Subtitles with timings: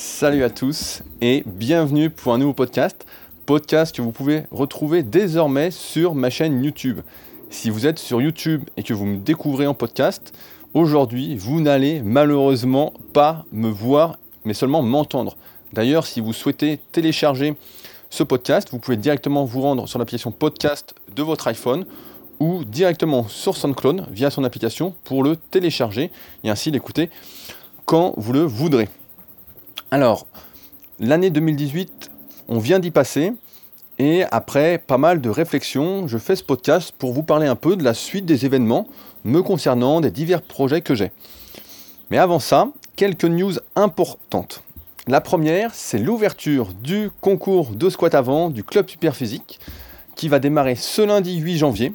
[0.00, 3.04] Salut à tous et bienvenue pour un nouveau podcast.
[3.46, 7.00] Podcast que vous pouvez retrouver désormais sur ma chaîne YouTube.
[7.50, 10.32] Si vous êtes sur YouTube et que vous me découvrez en podcast,
[10.72, 15.36] aujourd'hui vous n'allez malheureusement pas me voir mais seulement m'entendre.
[15.72, 17.56] D'ailleurs, si vous souhaitez télécharger
[18.08, 21.86] ce podcast, vous pouvez directement vous rendre sur l'application podcast de votre iPhone
[22.38, 26.12] ou directement sur SoundCloud via son application pour le télécharger
[26.44, 27.10] et ainsi l'écouter
[27.84, 28.88] quand vous le voudrez.
[29.90, 30.26] Alors,
[31.00, 32.10] l'année 2018,
[32.48, 33.32] on vient d'y passer
[33.98, 37.74] et après pas mal de réflexions, je fais ce podcast pour vous parler un peu
[37.74, 38.86] de la suite des événements
[39.24, 41.10] me concernant des divers projets que j'ai.
[42.10, 44.62] Mais avant ça, quelques news importantes.
[45.06, 49.58] La première, c'est l'ouverture du concours de squat avant du club super physique
[50.16, 51.94] qui va démarrer ce lundi 8 janvier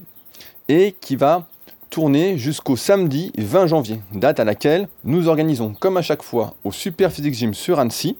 [0.67, 1.47] et qui va
[1.93, 6.71] tourner jusqu'au samedi 20 janvier, date à laquelle nous organisons, comme à chaque fois, au
[6.71, 8.17] Super Physique Gym sur Annecy,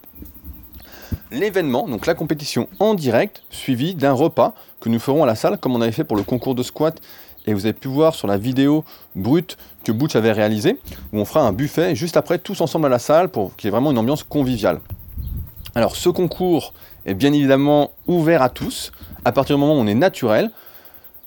[1.31, 5.57] l'événement, donc la compétition en direct, suivi d'un repas que nous ferons à la salle,
[5.57, 7.01] comme on avait fait pour le concours de squat,
[7.47, 10.77] et vous avez pu voir sur la vidéo brute que Butch avait réalisée,
[11.11, 13.67] où on fera un buffet juste après, tous ensemble à la salle, pour qu'il y
[13.69, 14.81] ait vraiment une ambiance conviviale.
[15.73, 16.75] Alors, ce concours
[17.07, 18.91] est bien évidemment ouvert à tous,
[19.25, 20.51] à partir du moment où on est naturel,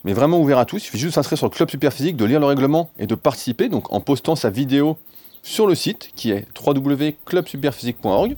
[0.07, 0.77] mais vraiment ouvert à tous.
[0.79, 3.17] Il suffit juste de s'inscrire sur le Club Superphysique, de lire le règlement et de
[3.17, 4.97] participer, donc en postant sa vidéo
[5.43, 8.37] sur le site qui est www.clubsuperphysique.org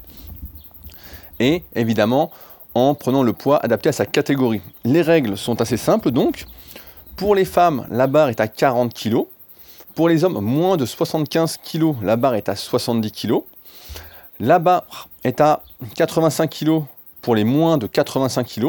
[1.41, 2.33] et évidemment
[2.75, 4.63] en prenant le poids adapté à sa catégorie.
[4.85, 6.47] Les règles sont assez simples donc.
[7.17, 9.25] Pour les femmes, la barre est à 40 kg.
[9.95, 13.41] Pour les hommes, moins de 75 kg, la barre est à 70 kg.
[14.41, 15.63] La barre est à
[15.97, 16.83] 85 kg
[17.21, 18.69] pour les moins de 85 kg.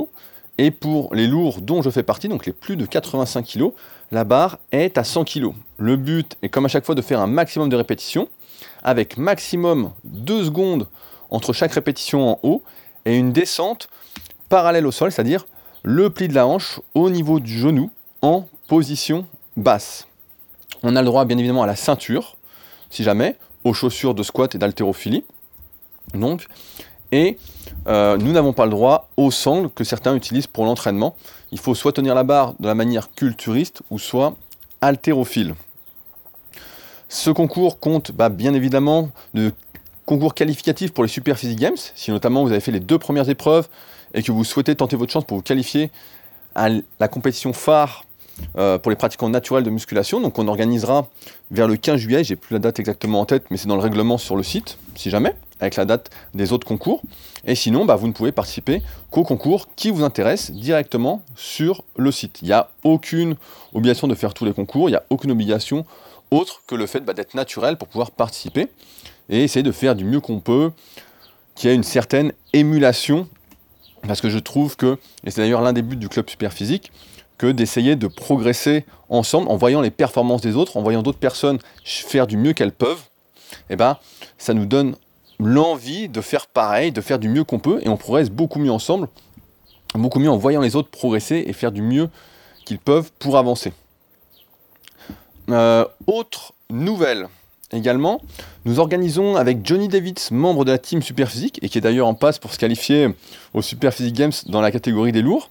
[0.62, 3.72] Et pour les lourds dont je fais partie, donc les plus de 85 kg,
[4.12, 5.54] la barre est à 100 kg.
[5.78, 8.28] Le but est comme à chaque fois de faire un maximum de répétitions,
[8.84, 10.90] avec maximum 2 secondes
[11.30, 12.62] entre chaque répétition en haut
[13.06, 13.88] et une descente
[14.50, 15.48] parallèle au sol, c'est-à-dire
[15.84, 17.90] le pli de la hanche au niveau du genou
[18.22, 20.10] en position basse.
[20.84, 22.36] On a le droit bien évidemment à la ceinture,
[22.90, 25.24] si jamais, aux chaussures de squat et d'haltérophilie.
[26.14, 26.48] Donc,
[27.12, 27.38] et
[27.88, 31.16] euh, nous n'avons pas le droit au sangle que certains utilisent pour l'entraînement.
[31.52, 34.36] Il faut soit tenir la barre de la manière culturiste ou soit
[34.82, 35.56] haltérophile.
[37.08, 39.52] Ce concours compte bah, bien évidemment de
[40.06, 41.78] concours qualificatifs pour les Super Physique Games.
[41.96, 43.68] Si notamment vous avez fait les deux premières épreuves
[44.14, 45.92] et que vous souhaitez tenter votre chance pour vous qualifier
[46.56, 48.06] à la compétition phare
[48.58, 50.22] euh, pour les pratiquants naturels de musculation.
[50.22, 51.10] Donc on organisera
[51.52, 53.82] vers le 15 juillet, j'ai plus la date exactement en tête, mais c'est dans le
[53.82, 57.02] règlement sur le site, si jamais avec la date des autres concours.
[57.46, 58.82] Et sinon, bah, vous ne pouvez participer
[59.12, 62.40] qu'au concours qui vous intéresse directement sur le site.
[62.42, 63.36] Il n'y a aucune
[63.74, 65.86] obligation de faire tous les concours, il n'y a aucune obligation
[66.32, 68.68] autre que le fait bah, d'être naturel pour pouvoir participer
[69.30, 70.72] et essayer de faire du mieux qu'on peut,
[71.56, 73.28] qu'il y ait une certaine émulation,
[74.08, 76.92] parce que je trouve que, et c'est d'ailleurs l'un des buts du club super physique,
[77.38, 81.60] que d'essayer de progresser ensemble en voyant les performances des autres, en voyant d'autres personnes
[81.84, 83.04] faire du mieux qu'elles peuvent,
[83.52, 83.98] et eh ben,
[84.38, 84.96] ça nous donne
[85.40, 88.72] l'envie de faire pareil, de faire du mieux qu'on peut, et on progresse beaucoup mieux
[88.72, 89.08] ensemble,
[89.96, 92.10] beaucoup mieux en voyant les autres progresser et faire du mieux
[92.66, 93.74] qu'ils peuvent pour avancer.
[95.50, 97.28] Euh, autre nouvelle
[97.72, 98.22] également,
[98.66, 102.14] nous organisons avec Johnny Davids, membre de la team Superphysique, et qui est d'ailleurs en
[102.14, 103.10] passe pour se qualifier
[103.54, 105.50] au Superphysique Games dans la catégorie des lourds,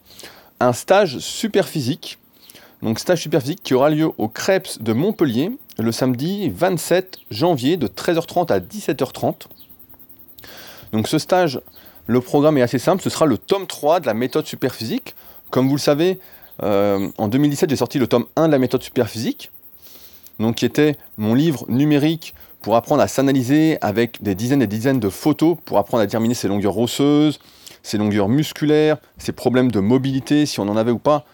[0.60, 2.18] un stage Superphysique,
[2.82, 7.86] donc stage Superphysique qui aura lieu au Crêpes de Montpellier le samedi 27 janvier de
[7.86, 9.46] 13h30 à 17h30.
[10.92, 11.60] Donc ce stage,
[12.06, 15.14] le programme est assez simple, ce sera le tome 3 de la méthode superphysique.
[15.50, 16.20] Comme vous le savez,
[16.62, 19.50] euh, en 2017, j'ai sorti le tome 1 de la méthode superphysique,
[20.38, 25.00] donc qui était mon livre numérique pour apprendre à s'analyser avec des dizaines et dizaines
[25.00, 27.38] de photos, pour apprendre à déterminer ses longueurs osseuses,
[27.82, 31.24] ses longueurs musculaires, ses problèmes de mobilité, si on en avait ou pas,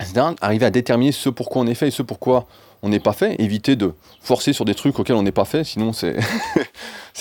[0.00, 0.26] etc.
[0.40, 2.46] Arriver à déterminer ce pourquoi on est fait et ce pourquoi
[2.82, 5.64] on n'est pas fait, éviter de forcer sur des trucs auxquels on n'est pas fait,
[5.64, 6.16] sinon c'est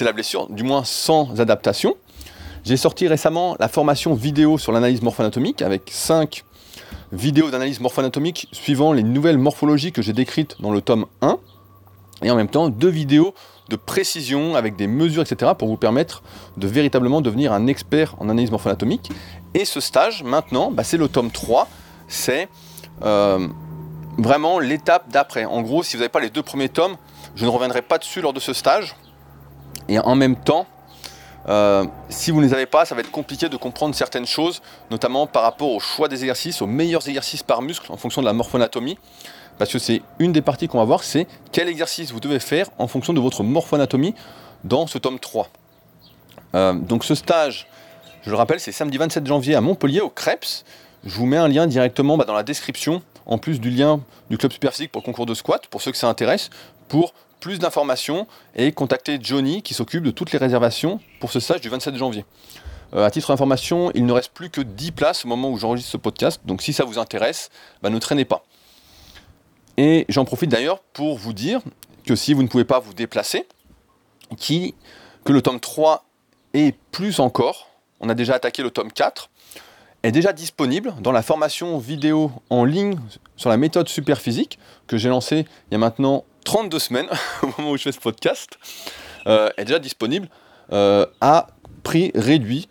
[0.01, 1.95] la blessure, du moins sans adaptation.
[2.63, 6.43] J'ai sorti récemment la formation vidéo sur l'analyse morpho-anatomique avec 5
[7.11, 11.37] vidéos d'analyse morpho-anatomique suivant les nouvelles morphologies que j'ai décrites dans le tome 1,
[12.23, 13.33] et en même temps deux vidéos
[13.69, 16.23] de précision avec des mesures, etc., pour vous permettre
[16.57, 19.11] de véritablement devenir un expert en analyse morpho-anatomique.
[19.53, 21.67] Et ce stage, maintenant, bah, c'est le tome 3,
[22.07, 22.49] c'est...
[23.03, 23.47] Euh,
[24.17, 25.45] vraiment l'étape d'après.
[25.45, 26.97] En gros, si vous n'avez pas les deux premiers tomes,
[27.35, 28.95] je ne reviendrai pas dessus lors de ce stage.
[29.87, 30.65] Et en même temps,
[31.47, 34.61] euh, si vous ne les avez pas, ça va être compliqué de comprendre certaines choses,
[34.89, 38.27] notamment par rapport au choix des exercices, aux meilleurs exercices par muscle en fonction de
[38.27, 38.97] la morphoanatomie.
[39.57, 42.67] Parce que c'est une des parties qu'on va voir, c'est quel exercice vous devez faire
[42.77, 44.15] en fonction de votre morphoanatomie
[44.63, 45.47] dans ce tome 3.
[46.53, 47.67] Euh, donc ce stage,
[48.23, 50.63] je le rappelle, c'est samedi 27 janvier à Montpellier, au Creps.
[51.05, 53.01] Je vous mets un lien directement bah, dans la description,
[53.31, 55.97] en plus du lien du club Superphysique pour le concours de squat, pour ceux que
[55.97, 56.49] ça intéresse,
[56.89, 61.61] pour plus d'informations et contacter Johnny qui s'occupe de toutes les réservations pour ce stage
[61.61, 62.25] du 27 janvier.
[62.93, 65.91] Euh, à titre d'information, il ne reste plus que 10 places au moment où j'enregistre
[65.93, 67.49] ce podcast, donc si ça vous intéresse,
[67.81, 68.43] bah, ne traînez pas.
[69.77, 71.61] Et j'en profite d'ailleurs pour vous dire
[72.05, 73.47] que si vous ne pouvez pas vous déplacer,
[74.37, 76.03] que le tome 3
[76.53, 77.69] et plus encore,
[78.01, 79.29] on a déjà attaqué le tome 4,
[80.03, 82.95] est déjà disponible dans la formation vidéo en ligne
[83.35, 84.57] sur la méthode Superphysique
[84.87, 87.07] que j'ai lancée il y a maintenant 32 semaines
[87.43, 88.57] au moment où je fais ce podcast,
[89.27, 90.27] euh, est déjà disponible
[90.71, 91.47] euh, à
[91.83, 92.67] prix réduit.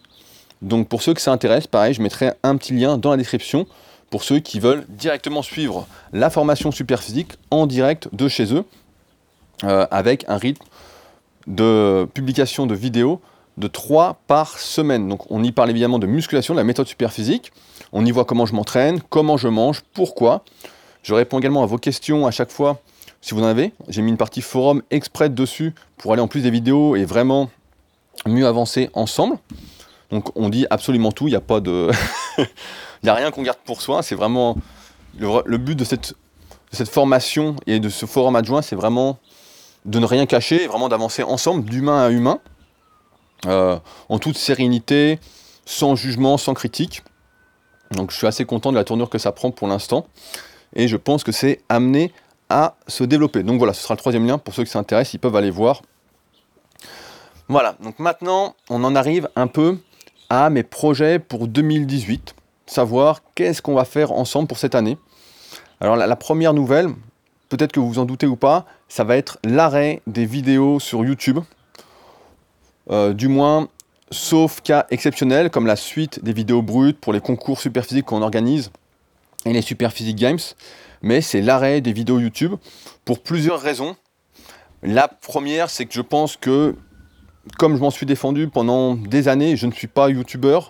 [0.63, 3.67] Donc pour ceux que ça intéresse, pareil, je mettrai un petit lien dans la description
[4.11, 8.65] pour ceux qui veulent directement suivre la formation Superphysique en direct de chez eux,
[9.65, 10.65] euh, avec un rythme
[11.47, 13.21] de publication de vidéos
[13.57, 15.09] de 3 par semaine.
[15.09, 17.53] Donc on y parle évidemment de musculation, de la méthode Superphysique.
[17.93, 20.45] On y voit comment je m'entraîne, comment je mange, pourquoi.
[21.03, 22.81] Je réponds également à vos questions à chaque fois
[23.21, 23.73] si vous en avez.
[23.89, 27.51] J'ai mis une partie forum exprès dessus pour aller en plus des vidéos et vraiment
[28.27, 29.37] mieux avancer ensemble.
[30.11, 31.91] Donc on dit absolument tout, il n'y a pas de...
[33.03, 34.57] Il n'y a rien qu'on garde pour soi, c'est vraiment...
[35.19, 36.15] Le, but de cette,
[36.71, 39.19] cette formation et de ce forum adjoint, c'est vraiment
[39.87, 42.41] de ne rien cacher, vraiment d'avancer ensemble, d'humain à humain,
[43.47, 43.79] euh,
[44.09, 45.19] en toute sérénité,
[45.65, 47.03] sans jugement, sans critique.
[47.93, 50.07] Donc je suis assez content de la tournure que ça prend pour l'instant,
[50.75, 52.13] et je pense que c'est amené
[52.49, 53.43] à se développer.
[53.43, 55.83] Donc voilà, ce sera le troisième lien, pour ceux qui s'intéressent, ils peuvent aller voir.
[57.49, 59.79] Voilà, donc maintenant, on en arrive un peu
[60.29, 62.35] à mes projets pour 2018,
[62.67, 64.97] savoir qu'est-ce qu'on va faire ensemble pour cette année.
[65.81, 66.91] Alors la première nouvelle,
[67.49, 71.05] peut-être que vous vous en doutez ou pas, ça va être l'arrêt des vidéos sur
[71.05, 71.41] YouTube.
[72.91, 73.69] Euh, du moins,
[74.11, 78.71] sauf cas exceptionnels, comme la suite des vidéos brutes pour les concours superphysiques qu'on organise
[79.45, 80.39] et les Superphysique Games.
[81.03, 82.55] Mais c'est l'arrêt des vidéos YouTube
[83.05, 83.97] pour plusieurs raisons.
[84.83, 86.75] La première, c'est que je pense que,
[87.59, 90.61] comme je m'en suis défendu pendant des années, je ne suis pas YouTuber.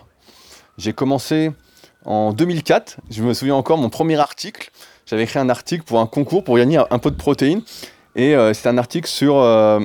[0.77, 1.51] J'ai commencé
[2.05, 4.71] en 2004, je me souviens encore, mon premier article,
[5.05, 7.61] j'avais écrit un article pour un concours pour gagner un peu de protéines.
[8.15, 9.79] Et euh, c'est un article sur euh,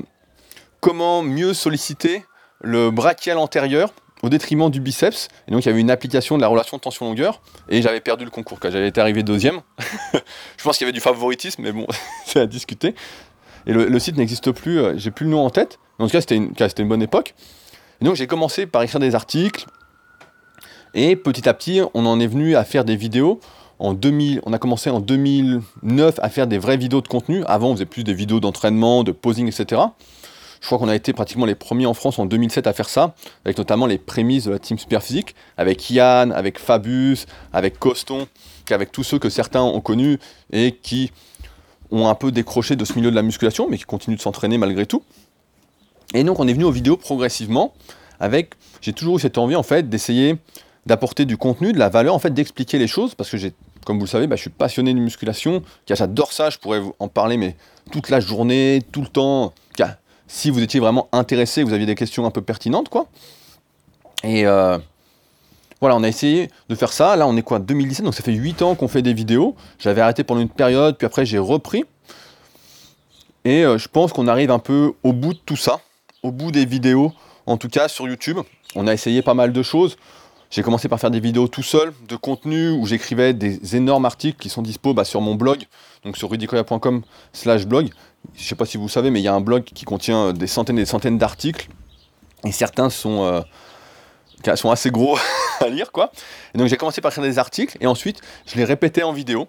[0.87, 2.25] comment mieux solliciter
[2.61, 3.93] le brachial antérieur
[4.23, 5.27] au détriment du biceps.
[5.49, 7.43] Et donc il y avait une application de la relation tension-longueur.
[7.69, 9.63] Et j'avais perdu le concours, car j'avais été arrivé deuxième.
[10.13, 11.89] je pense qu'il y avait du favoritisme, mais bon,
[12.25, 12.95] c'est à discuter.
[13.67, 15.81] Et le, site n'existe plus, euh, j'ai plus le nom en tête.
[15.99, 17.35] En tout cas, c'était une, une bonne époque.
[18.01, 19.67] Et donc j'ai commencé par écrire des articles.
[20.95, 23.41] Et petit à petit, on en est venu à faire des vidéos
[23.79, 27.45] en 2000, on a commencé en 2009 à faire des vraies vidéos de contenu.
[27.47, 29.83] Avant, on faisait plus des vidéos d'entraînement, de posing, etc.
[30.61, 33.15] Je crois qu'on a été pratiquement les premiers en France en 2007 à faire ça,
[33.45, 38.27] avec notamment les prémices de la team Superphysique, avec Yann, avec Fabius, avec Coston,
[38.71, 40.19] avec tous ceux que certains ont connus
[40.53, 41.13] et qui
[41.91, 44.59] ont un peu décroché de ce milieu de la musculation, mais qui continuent de s'entraîner
[44.59, 45.03] malgré tout.
[46.15, 47.75] Et donc on est venu aux vidéos progressivement,
[48.19, 50.37] avec, j'ai toujours eu cette envie en fait d'essayer
[50.87, 53.53] d'apporter du contenu, de la valeur, en fait d'expliquer les choses, parce que j'ai
[53.87, 55.63] comme vous le savez, bah, je suis passionné de musculation.
[55.89, 57.57] J'adore ça, je pourrais vous en parler, mais
[57.93, 59.55] toute la journée, tout le temps.
[60.29, 63.07] Si vous étiez vraiment intéressé, vous aviez des questions un peu pertinentes, quoi.
[64.25, 64.79] Et euh,
[65.81, 67.17] voilà, on a essayé de faire ça.
[67.17, 69.55] Là, on est quoi 2017, donc ça fait 8 ans qu'on fait des vidéos.
[69.79, 71.85] J'avais arrêté pendant une période, puis après j'ai repris.
[73.45, 75.81] Et euh, je pense qu'on arrive un peu au bout de tout ça,
[76.23, 77.13] au bout des vidéos,
[77.47, 78.39] en tout cas sur YouTube.
[78.75, 79.97] On a essayé pas mal de choses.
[80.51, 84.39] J'ai commencé par faire des vidéos tout seul, de contenu, où j'écrivais des énormes articles
[84.39, 85.65] qui sont dispo bah, sur mon blog,
[86.07, 87.91] donc sur rudicoya.com slash blog.
[88.35, 90.33] Je ne sais pas si vous savez, mais il y a un blog qui contient
[90.33, 91.69] des centaines et des centaines d'articles,
[92.45, 93.41] et certains sont, euh,
[94.71, 95.19] assez gros
[95.61, 96.13] à lire, quoi.
[96.55, 99.49] Et donc j'ai commencé par écrire des articles, et ensuite je les répétais en vidéo.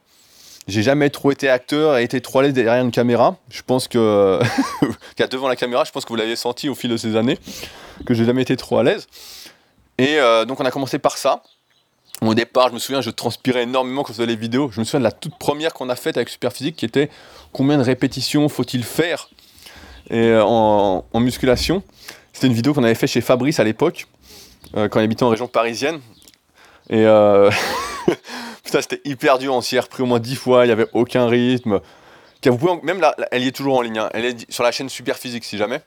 [0.67, 3.37] J'ai jamais trop été acteur et été trop à l'aise derrière une caméra.
[3.49, 4.41] Je pense que,
[5.31, 7.39] devant la caméra, je pense que vous l'avez senti au fil de ces années,
[8.05, 9.07] que j'ai jamais été trop à l'aise.
[9.97, 11.41] Et euh, donc on a commencé par ça.
[12.21, 14.69] Au départ, je me souviens, je transpirais énormément quand je faisais les vidéos.
[14.71, 17.09] Je me souviens de la toute première qu'on a faite avec Superphysique qui était
[17.53, 19.29] combien de répétitions faut-il faire
[20.11, 21.83] euh, en, musculation.
[22.33, 24.07] C'était une vidéo qu'on avait fait chez Fabrice à l'époque,
[24.75, 25.99] euh, quand il habitait en région parisienne.
[26.89, 27.03] Et
[28.63, 29.53] putain, c'était hyper dur.
[29.53, 31.81] On s'y est repris au moins dix fois, il n'y avait aucun rythme.
[32.45, 33.99] Vous pouvez, même là, elle y est toujours en ligne.
[33.99, 34.09] Hein.
[34.13, 35.81] Elle est sur la chaîne Superphysique si jamais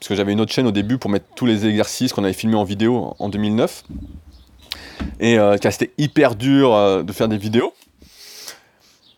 [0.00, 2.32] parce que j'avais une autre chaîne au début pour mettre tous les exercices qu'on avait
[2.32, 3.84] filmés en vidéo en 2009.
[5.20, 7.74] Et euh, c'était hyper dur euh, de faire des vidéos.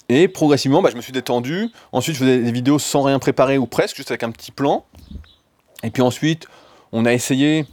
[0.09, 1.71] Et progressivement, bah, je me suis détendu.
[1.93, 4.85] Ensuite, je faisais des vidéos sans rien préparer ou presque, juste avec un petit plan.
[5.85, 6.49] Et puis ensuite,
[6.93, 7.67] on a essayé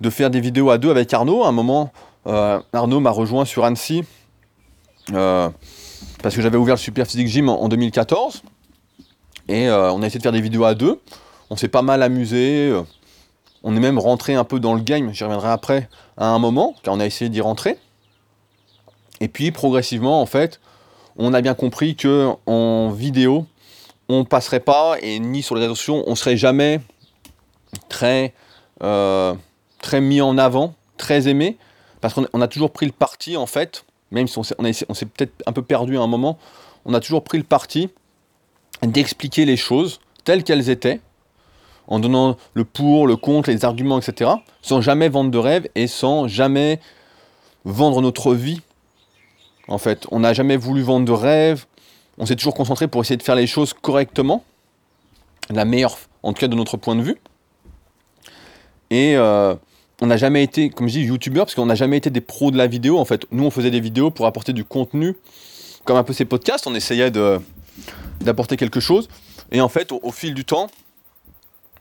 [0.00, 1.44] de faire des vidéos à deux avec Arnaud.
[1.44, 1.92] À un moment,
[2.26, 4.04] euh, Arnaud m'a rejoint sur Annecy
[5.12, 8.42] parce que j'avais ouvert le Super Physique Gym en, 2014.
[9.48, 11.00] Et on a essayé de faire des vidéos à deux.
[11.50, 12.74] On s'est pas mal amusé.
[13.68, 16.76] On est même rentré un peu dans le game, j'y reviendrai après, à un moment,
[16.84, 17.76] car on a essayé d'y rentrer.
[19.20, 20.60] Et puis progressivement, en fait,
[21.16, 23.44] on a bien compris que en vidéo,
[24.08, 26.80] on passerait pas, et ni sur les réseaux sociaux, on serait jamais
[27.88, 28.34] très,
[28.78, 31.58] très mis en avant, très aimé,
[32.00, 35.52] parce qu'on a toujours pris le parti, en fait, même si on s'est peut-être un
[35.52, 36.38] peu perdu à un moment,
[36.84, 37.90] on a toujours pris le parti
[38.82, 41.00] d'expliquer les choses telles qu'elles étaient,
[41.88, 44.30] en donnant le pour, le contre, les arguments, etc.,
[44.62, 46.80] sans jamais vendre de rêve et sans jamais
[47.64, 48.60] vendre notre vie.
[49.68, 51.66] En fait, on n'a jamais voulu vendre de rêve,
[52.18, 54.44] on s'est toujours concentré pour essayer de faire les choses correctement,
[55.50, 57.16] la meilleure, en tout cas de notre point de vue.
[58.90, 59.54] Et euh,
[60.00, 62.50] on n'a jamais été, comme je dis, youtubeur, parce qu'on n'a jamais été des pros
[62.50, 62.98] de la vidéo.
[62.98, 65.16] En fait, nous, on faisait des vidéos pour apporter du contenu,
[65.84, 66.66] comme un peu ces podcasts.
[66.66, 67.10] On essayait
[68.20, 69.08] d'apporter quelque chose.
[69.52, 70.68] Et en fait, au, fil du temps,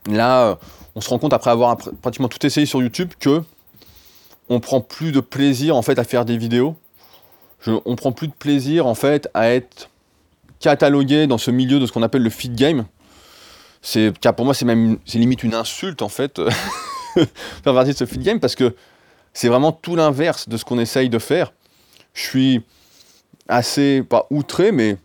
[0.09, 0.57] là,
[0.95, 3.41] on se rend compte, après avoir pratiquement tout essayé sur YouTube, que
[4.49, 6.75] on prend plus de plaisir, en fait, à faire des vidéos.
[7.67, 9.89] On prend plus de plaisir, en fait, à être
[10.59, 12.85] catalogué dans ce milieu de ce qu'on appelle le feed game.
[13.81, 16.39] C'est, pour moi, c'est même, c'est limite une insulte, en fait.
[17.15, 18.75] faire partie de ce feed game parce que
[19.33, 21.53] c'est vraiment tout l'inverse de ce qu'on essaye de faire.
[22.13, 22.61] Je suis
[23.47, 24.97] assez, pas outré, mais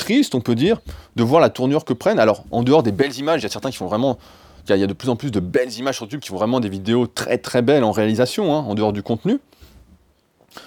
[0.00, 0.80] triste, on peut dire,
[1.16, 2.18] de voir la tournure que prennent.
[2.18, 4.18] Alors, en dehors des belles images, il y a certains qui font vraiment.
[4.68, 6.60] Il y a de plus en plus de belles images sur YouTube qui font vraiment
[6.60, 9.38] des vidéos très très belles en réalisation, hein, en dehors du contenu.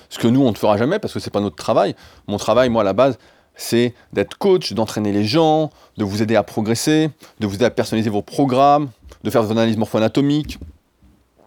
[0.09, 1.95] Ce que nous, on ne fera jamais parce que c'est pas notre travail.
[2.27, 3.17] Mon travail, moi, à la base,
[3.55, 7.69] c'est d'être coach, d'entraîner les gens, de vous aider à progresser, de vous aider à
[7.69, 8.89] personnaliser vos programmes,
[9.23, 10.57] de faire vos analyses morpho-anatomiques,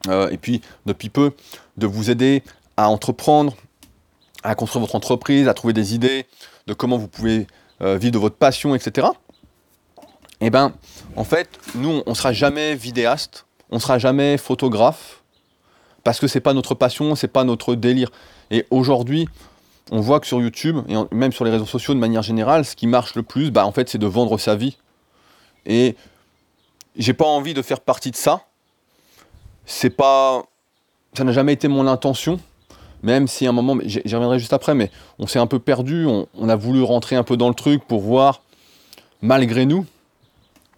[0.08, 1.32] euh, et puis, depuis peu,
[1.76, 2.42] de vous aider
[2.76, 3.54] à entreprendre,
[4.42, 6.26] à construire votre entreprise, à trouver des idées
[6.66, 7.46] de comment vous pouvez
[7.82, 9.08] euh, de votre passion, etc.
[10.40, 10.74] Et eh bien,
[11.16, 15.22] en fait, nous, on ne sera jamais vidéaste, on ne sera jamais photographe,
[16.04, 18.10] parce que c'est pas notre passion, c'est pas notre délire.
[18.50, 19.28] Et aujourd'hui,
[19.90, 22.76] on voit que sur YouTube, et même sur les réseaux sociaux de manière générale, ce
[22.76, 24.76] qui marche le plus, bah, en fait, c'est de vendre sa vie.
[25.64, 25.96] Et
[26.96, 28.42] j'ai pas envie de faire partie de ça.
[29.64, 30.44] C'est pas.
[31.16, 32.40] Ça n'a jamais été mon intention.
[33.06, 36.06] Même si à un moment, j'y reviendrai juste après, mais on s'est un peu perdu.
[36.06, 38.42] On, a voulu rentrer un peu dans le truc pour voir,
[39.22, 39.86] malgré nous,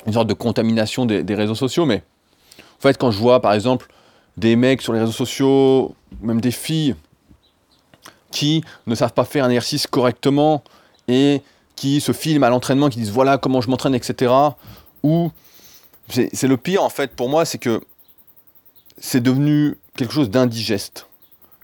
[0.06, 1.87] une sorte de contamination des, des réseaux sociaux.
[1.87, 2.02] Mais
[2.58, 3.88] en fait, quand je vois par exemple
[4.37, 6.97] des mecs sur les réseaux sociaux, même des filles,
[8.30, 10.62] qui ne savent pas faire un exercice correctement
[11.08, 11.40] et
[11.76, 14.30] qui se filment à l'entraînement, qui disent voilà comment je m'entraîne, etc.
[15.02, 15.30] Ou
[16.11, 17.80] c'est le pire en fait pour moi, c'est que
[18.99, 21.06] c'est devenu quelque chose d'indigeste.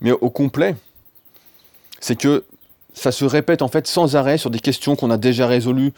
[0.01, 0.77] Mais au complet,
[2.01, 2.45] c'est que
[2.93, 5.93] ça se répète en fait sans arrêt sur des questions qu'on a déjà résolues.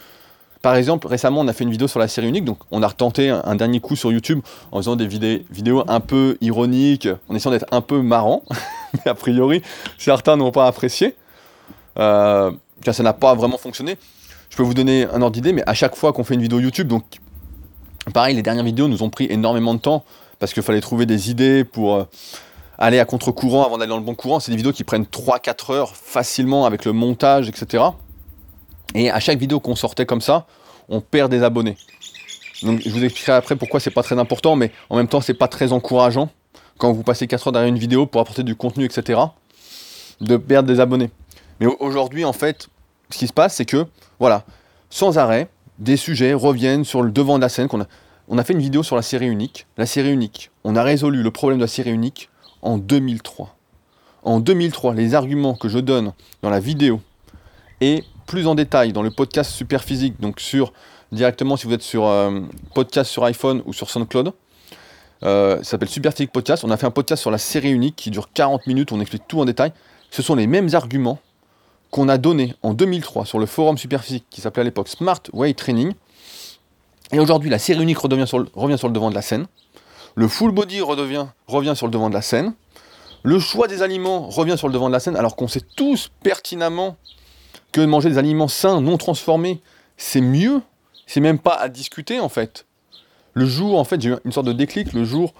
[0.61, 2.87] Par exemple, récemment, on a fait une vidéo sur la série unique, donc on a
[2.87, 4.39] retenté un, dernier coup sur YouTube
[4.71, 8.43] en faisant des vidéos un peu ironiques, en essayant d'être un peu marrant,
[8.93, 9.61] mais a priori,
[9.99, 11.15] certains n'ont pas apprécié,
[11.99, 12.51] euh,
[12.91, 13.97] ça n'a pas vraiment fonctionné.
[14.49, 16.59] Je peux vous donner un ordre d'idée, mais à chaque fois qu'on fait une vidéo
[16.59, 17.19] YouTube, donc
[18.13, 20.03] Pareil, les dernières vidéos nous ont pris énormément de temps
[20.39, 22.03] parce qu'il fallait trouver des idées pour euh,
[22.77, 24.39] aller à contre-courant avant d'aller dans le bon courant.
[24.39, 27.83] C'est des vidéos qui prennent 3-4 heures facilement avec le montage, etc.
[28.95, 30.45] Et à chaque vidéo qu'on sortait comme ça,
[30.89, 31.77] on perd des abonnés.
[32.63, 35.33] Donc je vous expliquerai après pourquoi c'est pas très important, mais en même temps c'est
[35.33, 36.29] pas très encourageant
[36.77, 39.19] quand vous passez 4 heures derrière une vidéo pour apporter du contenu, etc.
[40.21, 41.11] de perdre des abonnés.
[41.59, 42.67] Mais aujourd'hui en fait,
[43.09, 43.85] ce qui se passe c'est que,
[44.19, 44.43] voilà,
[44.89, 47.67] sans arrêt, des sujets reviennent sur le devant de la scène.
[47.71, 47.85] a,
[48.27, 49.67] on a fait une vidéo sur la série unique.
[49.77, 52.29] La série unique, on a résolu le problème de la série unique
[52.61, 53.55] en 2003.
[54.23, 57.01] En 2003, les arguments que je donne dans la vidéo
[57.81, 60.73] et plus en détail dans le podcast Super Physique, donc sur
[61.11, 62.41] directement si vous êtes sur euh,
[62.73, 64.33] podcast sur iPhone ou sur SoundCloud,
[65.23, 66.63] euh, ça s'appelle Super Physique Podcast.
[66.63, 69.27] On a fait un podcast sur la série unique qui dure 40 minutes, on explique
[69.27, 69.71] tout en détail.
[70.11, 71.19] Ce sont les mêmes arguments
[71.91, 75.53] qu'on a donné en 2003 sur le forum Superphysique qui s'appelait à l'époque Smart Way
[75.53, 75.93] Training.
[77.13, 79.47] Et aujourd'hui, la série unique revient sur le devant de la scène.
[80.17, 82.55] Le full body redevient, revient sur le devant de la scène.
[83.21, 86.09] Le choix des aliments revient sur le devant de la scène, alors qu'on sait tous
[86.23, 86.97] pertinemment
[87.71, 89.61] que manger des aliments sains, non transformés,
[89.95, 90.63] c'est mieux.
[91.05, 92.65] C'est même pas à discuter en fait.
[93.35, 95.35] Le jour, en fait, j'ai eu une sorte de déclic le jour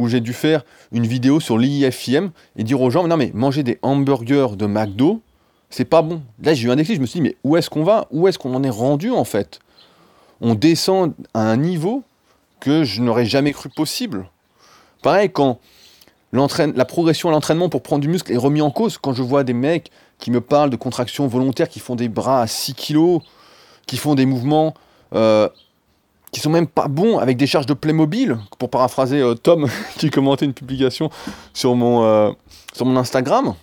[0.00, 3.62] où j'ai dû faire une vidéo sur l'IFIM et dire aux gens, non mais manger
[3.62, 5.22] des hamburgers de McDo,
[5.70, 6.22] c'est pas bon.
[6.42, 8.08] Là, j'ai eu un déclic, je me suis dit, mais où est-ce qu'on va?
[8.10, 9.60] Où est-ce qu'on en est rendu en fait?
[10.40, 12.02] On descend à un niveau
[12.60, 14.28] que je n'aurais jamais cru possible.
[15.02, 15.58] Pareil, quand
[16.32, 19.44] la progression à l'entraînement pour prendre du muscle est remis en cause, quand je vois
[19.44, 23.20] des mecs qui me parlent de contractions volontaires, qui font des bras à 6 kg,
[23.86, 24.74] qui font des mouvements
[25.14, 25.48] euh,
[26.32, 30.10] qui sont même pas bons avec des charges de Playmobil, pour paraphraser euh, Tom qui
[30.10, 31.10] commentait une publication
[31.54, 32.30] sur mon, euh,
[32.74, 33.54] sur mon Instagram.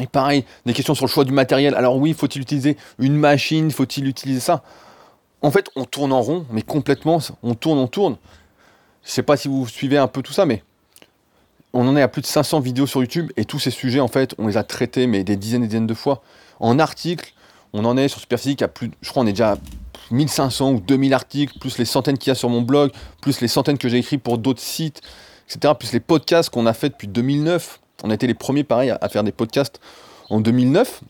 [0.00, 1.74] Et pareil, des questions sur le choix du matériel.
[1.74, 3.70] Alors oui, faut-il utiliser une machine?
[3.70, 4.62] Faut-il utiliser ça?
[5.46, 8.16] En fait, on tourne en rond, mais complètement, on tourne, on tourne.
[9.04, 10.64] Je sais pas si vous suivez un peu tout ça, mais
[11.72, 14.08] on en est à plus de 500 vidéos sur YouTube et tous ces sujets, en
[14.08, 16.20] fait, on les a traités mais des dizaines et des dizaines de fois.
[16.58, 17.32] En articles,
[17.72, 19.56] on en est sur Superphysique à plus, je crois, on est déjà à
[20.10, 22.90] 1500 ou 2000 articles, plus les centaines qu'il y a sur mon blog,
[23.22, 25.00] plus les centaines que j'ai écrits pour d'autres sites,
[25.48, 25.74] etc.
[25.78, 27.78] Plus les podcasts qu'on a fait depuis 2009.
[28.02, 29.80] On a été les premiers, pareil, à, faire des podcasts
[30.28, 31.02] en 2009.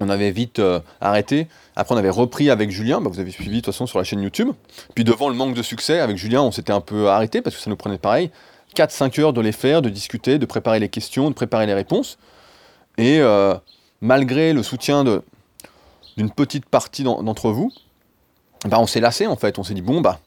[0.00, 1.48] On avait vite euh, arrêté.
[1.74, 3.00] Après, on avait repris avec Julien.
[3.00, 4.50] Bah, vous avez suivi de toute façon sur la chaîne YouTube.
[4.94, 7.62] Puis devant le manque de succès, avec Julien, on s'était un peu arrêté parce que
[7.62, 8.30] ça nous prenait pareil.
[8.74, 12.18] 4-5 heures de les faire, de discuter, de préparer les questions, de préparer les réponses.
[12.98, 13.54] Et euh,
[14.00, 15.04] malgré le soutien
[16.16, 17.72] d'une petite partie d'entre vous,
[18.66, 19.58] bah, on s'est lassé en fait.
[19.58, 20.20] On s'est dit, bon, bah,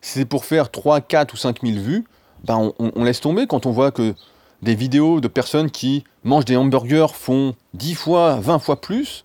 [0.00, 2.04] si c'est pour faire 3, 4 ou 5 000 vues,
[2.44, 4.14] bah, on, laisse tomber quand on voit que
[4.62, 9.24] des vidéos de personnes qui mangent des hamburgers font 10 fois, 20 fois plus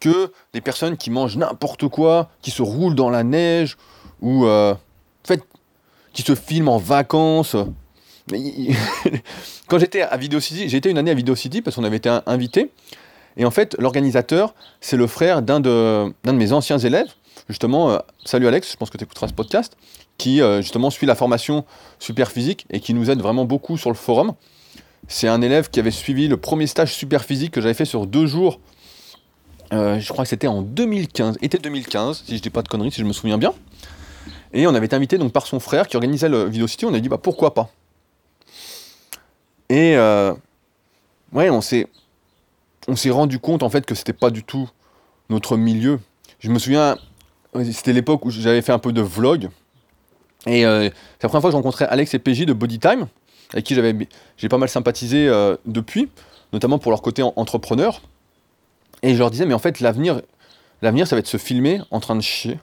[0.00, 3.76] que des personnes qui mangent n'importe quoi, qui se roulent dans la neige
[4.20, 5.42] ou euh, en fait,
[6.12, 7.56] qui se filment en vacances.
[9.68, 11.96] Quand j'étais à Video City, j'ai été une année à Video City parce qu'on avait
[11.96, 12.70] été invité.
[13.38, 17.12] Et en fait, l'organisateur, c'est le frère d'un de, mes anciens élèves.
[17.48, 19.76] Justement, euh, salut Alex, je pense que tu écouteras ce podcast,
[20.18, 21.64] qui euh, justement suit la formation
[21.98, 24.34] super physique et qui nous aide vraiment beaucoup sur le forum.
[25.08, 28.06] C'est un élève qui avait suivi le premier stage super physique que j'avais fait sur
[28.06, 28.60] deux jours.
[29.72, 32.92] Euh, je crois que c'était en 2015, été 2015, si je dis pas de conneries,
[32.92, 33.52] si je me souviens bien.
[34.52, 36.86] Et on avait été invité donc par son frère qui organisait le Video City.
[36.86, 37.70] On a dit bah pourquoi pas?
[39.68, 39.96] Et
[41.32, 41.88] ouais, on s'est
[42.88, 44.68] on s'est rendu compte en fait que c'était pas du tout
[45.28, 46.00] notre milieu.
[46.38, 46.98] Je me souviens,
[47.72, 49.48] c'était l'époque où j'avais fait un peu de vlog.
[50.46, 53.08] Et euh, c'est la première fois que j'ai rencontré Alex et PJ de Bodytime,
[53.56, 53.94] avec qui j'avais,
[54.36, 56.08] j'ai pas mal sympathisé euh, depuis,
[56.52, 58.00] notamment pour leur côté entrepreneur.
[59.02, 60.22] Et je leur disais, mais en fait, l'avenir,
[60.82, 62.58] l'avenir, ça va être se filmer en train de chier.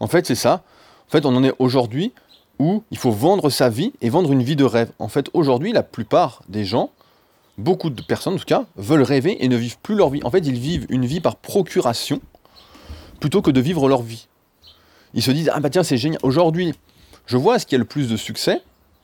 [0.00, 0.62] En fait, c'est ça.
[1.08, 2.12] En fait, on en est aujourd'hui
[2.58, 4.90] où il faut vendre sa vie et vendre une vie de rêve.
[4.98, 6.90] En fait, aujourd'hui, la plupart des gens
[7.58, 10.20] beaucoup de personnes en tout cas, veulent rêver et ne vivent plus leur vie.
[10.24, 12.20] En fait, ils vivent une vie par procuration
[13.20, 14.28] plutôt que de vivre leur vie.
[15.14, 16.20] Ils se disent, ah bah tiens, c'est génial.
[16.22, 16.74] Aujourd'hui,
[17.26, 18.60] je vois ce qui a le plus de succès,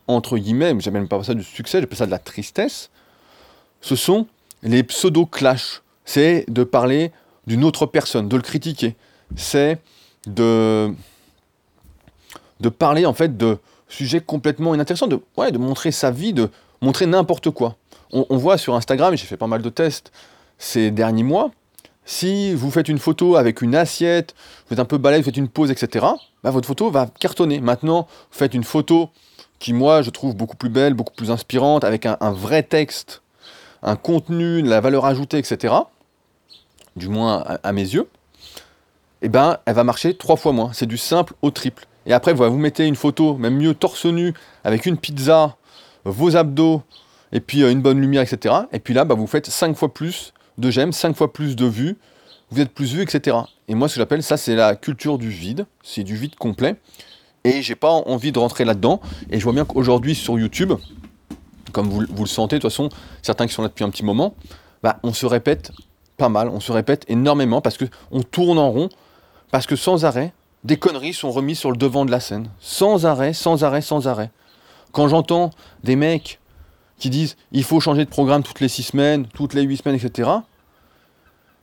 [0.08, 2.90] entre guillemets, mais même pas ça du succès, j'appelle ça de la tristesse,
[3.80, 4.26] ce sont
[4.62, 5.82] les pseudo-clashs.
[6.04, 7.12] C'est de parler
[7.46, 8.96] d'une autre personne, de le critiquer.
[9.36, 9.78] C'est
[10.26, 10.92] de,
[12.60, 16.50] de parler en fait de sujets complètement inintéressants, de, ouais, de montrer sa vie, de
[16.80, 17.76] montrer n'importe quoi
[18.12, 20.12] on, voit sur Instagram, j'ai fait pas mal de tests
[20.58, 21.50] ces derniers mois,
[22.04, 24.34] si vous faites une photo avec une assiette,
[24.66, 26.06] vous êtes un peu balèze, vous faites une pause, etc.,
[26.42, 27.60] bah, votre photo va cartonner.
[27.60, 29.10] Maintenant, vous faites une photo
[29.62, 33.22] qui, moi, je trouve beaucoup plus belle, beaucoup plus inspirante, avec un, vrai texte,
[33.84, 35.72] un contenu, la valeur ajoutée, etc.,
[36.96, 38.08] du moins à, mes yeux,
[39.22, 40.72] eh ben, elle va marcher trois fois moins.
[40.72, 41.86] C'est du simple au triple.
[42.06, 45.56] Et après, vous, mettez une photo, même mieux torse nu, avec une pizza,
[46.04, 46.82] vos abdos,
[47.30, 48.54] et puis euh, une bonne lumière, etc.
[48.72, 51.66] Et puis là, bah, vous faites 5 fois plus de j'aime, 5 fois plus de
[51.66, 51.98] vues,
[52.50, 53.36] vous êtes plus vu, etc.
[53.68, 56.74] Et moi, ce que j'appelle ça, c'est la culture du vide, c'est du vide complet.
[57.44, 59.00] Et j'ai pas envie de rentrer là-dedans.
[59.30, 60.72] Et je vois bien qu'aujourd'hui sur YouTube,
[61.72, 62.88] comme vous, le sentez, de toute façon,
[63.22, 64.34] certains qui sont là depuis un petit moment,
[64.82, 65.72] bah, on se répète
[66.16, 68.88] pas mal, on se répète énormément parce qu'on tourne en rond,
[69.50, 70.32] parce que sans arrêt,
[70.64, 72.48] des conneries sont remises sur le devant de la scène.
[72.60, 74.30] Sans arrêt, sans arrêt, sans arrêt.
[74.92, 75.50] Quand j'entends
[75.82, 76.38] des mecs
[76.98, 79.96] qui disent il faut changer de programme toutes les 6 semaines, toutes les 8 semaines,
[79.96, 80.30] etc.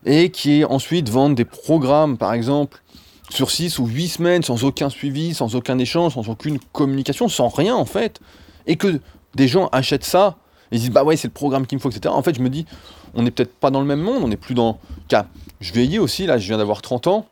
[0.06, 2.82] Et qui ensuite vendent des programmes, par exemple,
[3.30, 7.48] sur 6 ou 8 semaines, sans aucun suivi, sans aucun échange, sans aucune communication, sans
[7.48, 8.20] rien en fait.
[8.68, 9.00] Et que
[9.36, 10.38] des gens achètent ça,
[10.72, 12.13] et ils disent bah ouais, c'est le programme qu'il me faut, etc.
[12.13, 12.65] En fait, je me dis,
[13.13, 14.80] on n'est peut-être pas dans le même monde, on n'est plus dans.
[15.08, 15.26] Car
[15.62, 17.26] je vieillis aussi, là, je viens d'avoir 30 ans.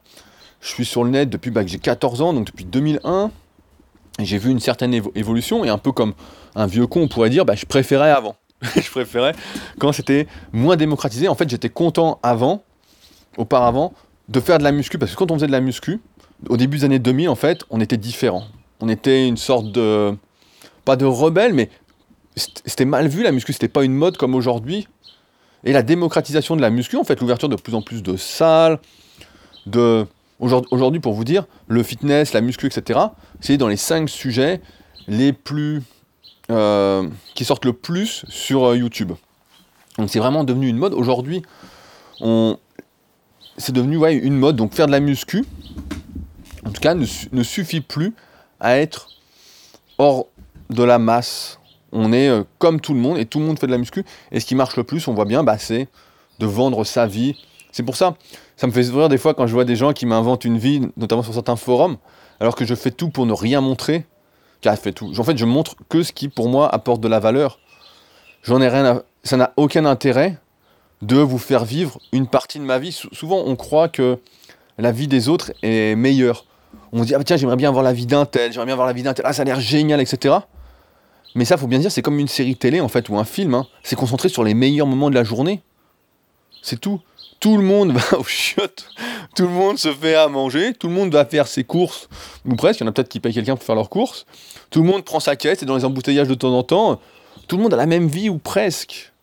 [0.62, 3.32] Je suis sur le net depuis bah, que j'ai 14 ans, donc depuis 2001
[4.20, 6.14] j'ai vu une certaine évolution, et un peu comme
[6.56, 8.36] un vieux con, on pourrait dire, bah, je préférais avant.
[8.76, 9.36] je préférais
[9.78, 11.28] quand c'était moins démocratisé.
[11.28, 12.64] En fait, j'étais content avant,
[13.38, 13.94] auparavant,
[14.30, 16.00] de faire de la muscu, parce que quand on faisait de la muscu,
[16.50, 18.44] au début des années 2000, en fait, on était différent.
[18.80, 20.16] On était une sorte de.
[20.86, 21.70] pas de rebelle, mais
[22.36, 24.88] c'était mal vu la muscu, c'était pas une mode comme aujourd'hui.
[25.64, 28.80] Et la démocratisation de la muscu, en fait, l'ouverture de plus en plus de salles,
[29.66, 30.06] de
[30.40, 33.00] Aujourd'hui, pour vous dire, le fitness, la muscu, etc.,
[33.42, 34.62] c'est dans les cinq sujets
[35.08, 35.82] les plus
[36.52, 39.14] euh, qui sortent le plus sur euh, YouTube.
[39.98, 40.94] Donc c'est vraiment devenu une mode.
[40.94, 41.42] Aujourd'hui,
[42.22, 42.58] on...
[43.58, 44.56] c'est devenu ouais, une mode.
[44.56, 45.46] Donc faire de la muscu,
[46.66, 48.14] en tout cas, ne, suffit plus
[48.60, 49.10] à être
[49.98, 50.28] hors
[50.70, 51.60] de la masse.
[51.92, 54.04] On est euh, comme tout le monde et tout le monde fait de la muscu.
[54.32, 55.88] Et ce qui marche le plus, on voit bien, bah, c'est
[56.40, 57.36] de vendre sa vie.
[57.72, 58.16] C'est pour ça,
[58.56, 60.82] ça me fait sourire des fois quand je vois des gens qui m'inventent une vie,
[60.98, 61.98] notamment sur certains forums,
[62.40, 64.06] alors que je fais tout pour ne rien montrer.
[64.62, 65.12] Car fait tout.
[65.18, 67.60] En fait, je montre que ce qui, pour moi, apporte de la valeur.
[68.42, 69.04] J'en ai rien.
[69.24, 70.40] Ça n'a aucun intérêt
[71.02, 72.92] de vous faire vivre une partie de ma vie.
[72.92, 74.20] souvent, on croit que
[74.78, 76.46] la vie des autres est meilleure.
[76.92, 78.94] On dit, ah, tiens, j'aimerais bien avoir la vie d'un tel, j'aimerais bien avoir la
[78.94, 80.36] vie d'un tel, ah, ça a l'air génial, etc.
[81.36, 83.54] Mais ça, faut bien dire, c'est comme une série télé, en fait, ou un film.
[83.54, 83.68] Hein.
[83.84, 85.62] C'est concentré sur les meilleurs moments de la journée.
[86.62, 87.00] C'est tout.
[87.40, 88.90] Tout le monde va au chiottes,
[89.36, 92.10] tout le monde se fait à manger, tout le monde va faire ses courses,
[92.46, 94.26] ou presque, il y en a peut-être qui payent quelqu'un pour faire leurs courses,
[94.72, 97.00] tout le monde prend sa caisse et dans les embouteillages de temps en temps,
[97.48, 99.14] tout le monde a la même vie ou presque.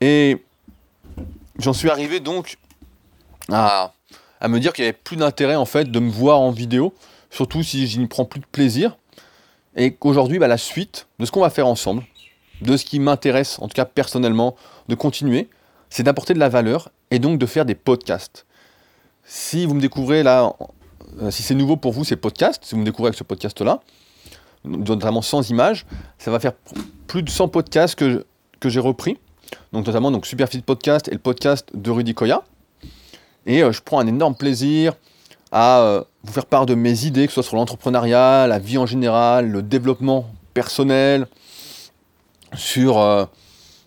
[0.00, 0.42] Et
[1.58, 2.56] j'en suis arrivé donc
[3.50, 3.92] à,
[4.48, 6.94] me dire qu'il n'y avait plus d'intérêt en fait de me voir en vidéo,
[7.30, 8.96] surtout si je n'y prends plus de plaisir,
[9.76, 12.04] et qu'aujourd'hui, bah, la suite de ce qu'on va faire ensemble,
[12.62, 14.56] de ce qui m'intéresse, en tout cas personnellement,
[14.88, 15.48] de continuer,
[15.90, 18.46] c'est d'apporter de la valeur et donc de faire des podcasts.
[19.24, 20.52] Si vous me découvrez là,
[21.20, 23.80] euh, si c'est nouveau pour vous ces podcasts, si vous me découvrez avec ce podcast-là,
[24.64, 25.86] notamment sans images,
[26.18, 26.52] ça va faire
[27.06, 28.24] plus de 100 podcasts que
[28.68, 29.18] j'ai repris,
[29.72, 32.42] donc notamment donc Superfit Podcast et le podcast de Rudy Koya.
[33.46, 34.94] Et euh, je prends un énorme plaisir
[35.52, 38.78] à euh, vous faire part de mes idées, que ce soit sur l'entrepreneuriat, la vie
[38.78, 41.26] en général, le développement personnel,
[42.54, 43.28] sur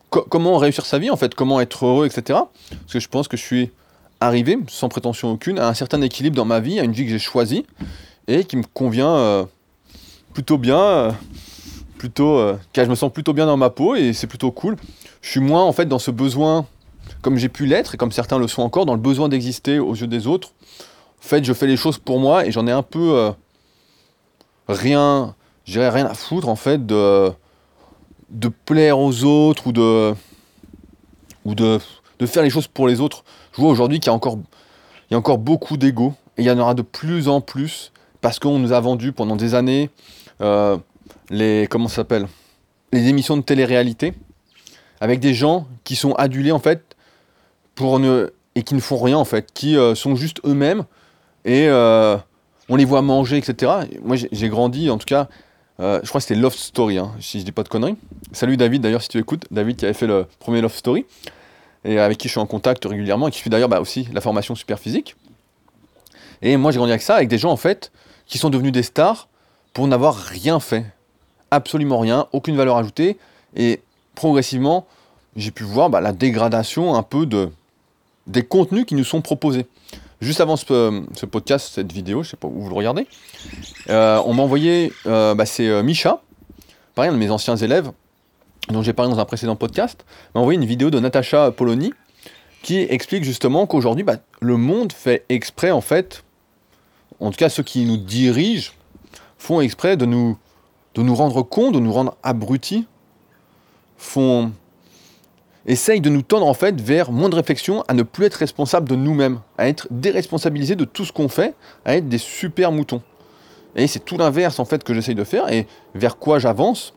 [0.09, 2.39] comment réussir sa vie en fait, comment être heureux, etc.
[2.69, 3.71] Parce que je pense que je suis
[4.19, 7.11] arrivé, sans prétention aucune, à un certain équilibre dans ma vie, à une vie que
[7.11, 7.65] j'ai choisie
[8.27, 9.45] et qui me convient euh,
[10.33, 11.11] plutôt bien, euh,
[11.97, 14.75] plutôt, euh, car je me sens plutôt bien dans ma peau et c'est plutôt cool.
[15.21, 16.65] Je suis moins en fait dans ce besoin,
[17.21, 19.95] comme j'ai pu l'être et comme certains le sont encore, dans le besoin d'exister aux
[19.95, 20.53] yeux des autres.
[21.19, 23.33] En fait, je fais les choses pour moi et j'en ai un peu
[24.69, 27.31] rien, j'ai rien à foutre en fait de
[28.29, 30.13] de plaire aux autres ou de
[31.45, 31.79] ou de,
[32.19, 33.23] de faire les choses pour les autres.
[33.53, 34.37] Je vois aujourd'hui qu'il y a encore
[35.09, 37.91] il y a encore beaucoup d'ego et il y en aura de plus en plus
[38.21, 39.89] parce qu'on nous a vendu pendant des années
[40.41, 40.77] euh,
[41.29, 42.27] les comment s'appelle
[42.91, 44.13] les émissions de télé-réalité
[45.01, 46.95] avec des gens qui sont adulés en fait
[47.75, 50.83] pour ne et qui ne font rien en fait, qui euh, sont juste eux-mêmes
[51.45, 52.17] et euh,
[52.67, 53.71] on les voit manger etc.
[54.03, 55.27] Moi j'ai grandi en tout cas
[55.79, 57.95] euh, je crois que c'était Love Story, hein, si je dis pas de conneries.
[58.33, 59.45] Salut David, d'ailleurs, si tu écoutes.
[59.49, 61.05] David qui avait fait le premier Love Story,
[61.85, 64.19] et avec qui je suis en contact régulièrement, et qui suit d'ailleurs bah, aussi la
[64.19, 65.15] formation super physique.
[66.41, 67.91] Et moi, j'ai grandi avec ça, avec des gens, en fait,
[68.25, 69.29] qui sont devenus des stars
[69.73, 70.85] pour n'avoir rien fait.
[71.51, 73.17] Absolument rien, aucune valeur ajoutée.
[73.55, 73.81] Et
[74.19, 74.85] progressivement,
[75.37, 77.49] j'ai pu voir bah, la dégradation un peu de,
[78.27, 79.65] des contenus qui nous sont proposés.
[80.19, 83.07] Juste avant ce, podcast, cette vidéo, je sais pas où vous le regardez,
[83.89, 86.21] euh, on m'a envoyé, euh, bah, c'est euh, Micha,
[86.95, 87.91] pareil, un de mes anciens élèves,
[88.67, 90.03] dont j'ai parlé dans un précédent podcast,
[90.35, 91.93] m'a envoyé une vidéo de Natacha Polony
[92.61, 96.25] qui explique justement qu'aujourd'hui, bah, le monde fait exprès, en fait,
[97.21, 98.73] en tout cas ceux qui nous dirigent,
[99.37, 100.37] font exprès de nous,
[100.95, 102.85] de nous rendre compte, de nous rendre abrutis,
[103.99, 104.51] font
[105.67, 108.89] essaye de nous tendre en fait vers moins de réflexion, à ne plus être responsable
[108.89, 111.53] de nous-mêmes, à être déresponsabilisé de tout ce qu'on fait,
[111.85, 113.03] à être des super moutons.
[113.75, 116.95] Et c'est tout l'inverse en fait que j'essaye de faire et vers quoi j'avance?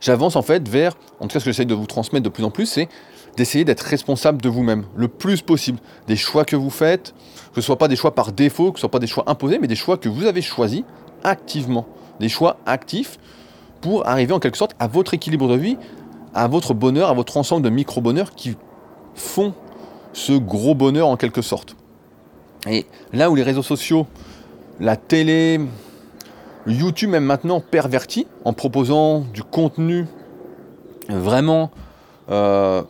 [0.00, 2.44] J'avance en fait vers, en tout cas ce que j'essaye de vous transmettre de plus
[2.44, 2.88] en plus, c'est
[3.36, 5.78] d'essayer d'être responsable de vous-même le plus possible.
[6.08, 7.14] Des choix que vous faites,
[7.54, 9.06] que ce ne soit pas des choix par défaut, que ce ne soit pas des
[9.06, 10.82] choix imposés, mais des choix que vous avez choisis
[11.22, 11.86] activement.
[12.18, 13.18] Des choix actifs
[13.80, 15.76] pour arriver en quelque sorte à votre équilibre de vie,
[16.34, 18.56] à votre bonheur, à votre ensemble de micro-bonheurs qui
[19.14, 19.54] font
[20.12, 21.76] ce gros bonheur en quelque sorte.
[22.68, 24.06] Et là où les réseaux sociaux,
[24.78, 25.60] la télé,
[26.66, 30.06] YouTube même maintenant perverti en proposant du contenu
[31.08, 31.70] vraiment,
[32.30, 32.82] euh,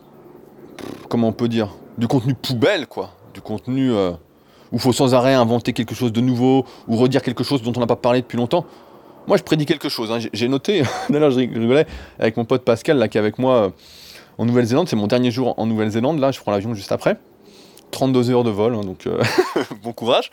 [1.08, 4.10] comment on peut dire, du contenu poubelle quoi, du contenu euh,
[4.72, 7.72] où il faut sans arrêt inventer quelque chose de nouveau ou redire quelque chose dont
[7.76, 8.64] on n'a pas parlé depuis longtemps.
[9.30, 10.10] Moi, je prédis quelque chose.
[10.10, 10.18] Hein.
[10.32, 11.86] J'ai noté, d'ailleurs, je rigolais
[12.18, 13.70] avec mon pote Pascal, là, qui est avec moi euh,
[14.38, 14.88] en Nouvelle-Zélande.
[14.88, 16.18] C'est mon dernier jour en Nouvelle-Zélande.
[16.18, 17.16] Là, je prends l'avion juste après.
[17.92, 19.22] 32 heures de vol, hein, donc euh,
[19.84, 20.32] bon courage.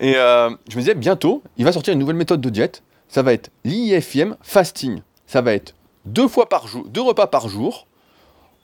[0.00, 2.82] Et euh, je me disais, bientôt, il va sortir une nouvelle méthode de diète.
[3.06, 5.02] Ça va être l'IFM fasting.
[5.28, 7.86] Ça va être deux fois par jour, deux repas par jour,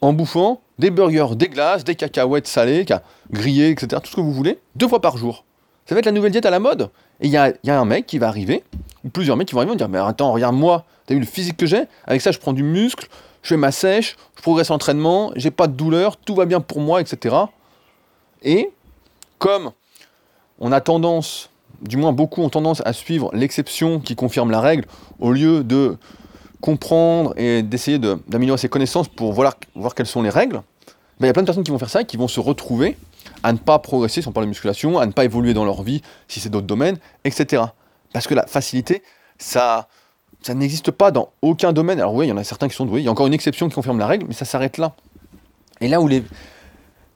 [0.01, 2.85] en bouffant des burgers, des glaces, des cacahuètes salées,
[3.31, 4.03] grillées, etc.
[4.03, 5.45] Tout ce que vous voulez, deux fois par jour.
[5.87, 6.91] Ça va être la nouvelle diète à la mode.
[7.21, 8.65] Et il y a, un mec qui va arriver,
[9.05, 11.27] ou plusieurs mecs qui vont arriver et dire Mais attends, regarde moi, t'as vu le
[11.27, 11.85] physique que j'ai?
[12.07, 13.09] Avec ça, je prends du muscle,
[13.43, 16.61] je fais ma sèche, je progresse en entraînement, j'ai pas de douleur, tout va bien
[16.61, 17.37] pour moi, etc.
[18.43, 18.71] Et
[19.39, 19.73] comme
[20.59, 21.51] on a tendance,
[21.83, 24.87] du moins beaucoup ont tendance à suivre l'exception qui confirme la règle,
[25.19, 25.97] au lieu de
[26.61, 30.63] comprendre et d'essayer d'améliorer ses connaissances pour voir, voir quelles sont les règles,
[31.19, 32.97] ben, il y a plein de personnes qui vont faire ça qui vont se retrouver
[33.43, 35.83] à ne pas progresser si on parle de musculation, à ne pas évoluer dans leur
[35.83, 37.63] vie si c'est d'autres domaines, etc.
[38.13, 39.03] Parce que la facilité,
[39.39, 39.89] ça,
[40.43, 41.99] ça n'existe pas dans aucun domaine.
[41.99, 43.35] Alors oui, il y en a certains qui sont doués, il y a encore une
[43.35, 44.95] exception qui confirme la règle, mais ça s'arrête là.
[45.81, 46.23] Et là où les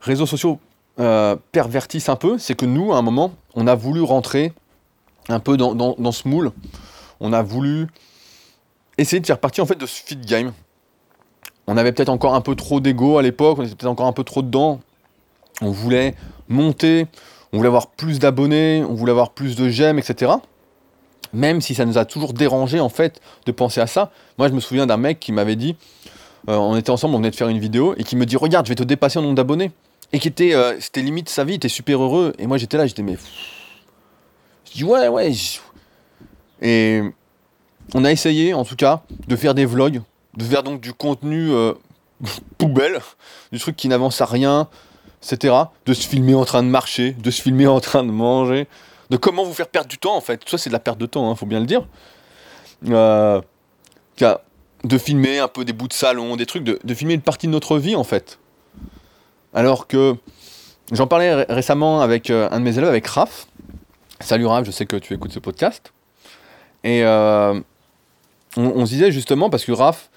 [0.01, 0.59] réseaux sociaux
[1.01, 4.53] euh, pervertissent un peu, c'est que nous, à un moment, on a voulu rentrer
[5.29, 6.53] un peu dans, dans, ce moule.
[7.21, 7.89] On a voulu
[8.99, 10.53] essayer de faire partie en fait de ce feed game.
[11.67, 14.13] On avait peut-être encore un peu trop d'ego à l'époque, on était peut-être encore un
[14.13, 14.81] peu trop dedans.
[15.61, 16.15] On voulait
[16.49, 17.07] monter,
[17.53, 20.33] on voulait avoir plus d'abonnés, on voulait avoir plus de j'aime, etc.
[21.33, 24.11] Même si ça nous a toujours dérangé en fait de penser à ça.
[24.39, 25.77] Moi je me souviens d'un mec qui m'avait dit,
[26.49, 28.67] euh, on était ensemble, on venait de faire une vidéo, et qui me dit regarde,
[28.67, 29.71] je vais te dépasser en nombre d'abonnés.
[30.13, 32.35] Et qui était, euh, c'était limite sa vie, il était super heureux.
[32.39, 33.17] Et moi j'étais là, j'étais mais...
[34.67, 35.33] Je dis ouais, ouais.
[36.61, 37.03] Et
[37.95, 40.03] on a essayé en tout cas de faire des vlogs,
[40.37, 41.75] de faire donc du contenu euh,
[42.59, 43.01] poubelle,
[43.53, 44.69] du truc qui n'avance à rien,
[45.31, 48.67] De se filmer en train de marcher, de se filmer en train de manger,
[49.11, 50.43] de comment vous faire perdre du temps en fait.
[50.47, 51.87] Ça c'est de la perte de temps, il hein, faut bien le dire.
[52.89, 53.41] Euh,
[54.21, 57.47] de filmer un peu des bouts de salon, des trucs, de, de, filmer une partie
[57.47, 58.39] de notre vie en fait.
[59.55, 60.15] Alors que
[60.93, 63.47] j'en parlais récemment avec euh, un de mes élèves, avec Raph.
[64.21, 65.93] Salut Raph, je sais que tu écoutes ce podcast.
[66.85, 67.03] Et
[68.57, 70.11] on, se disait justement, parce que Raph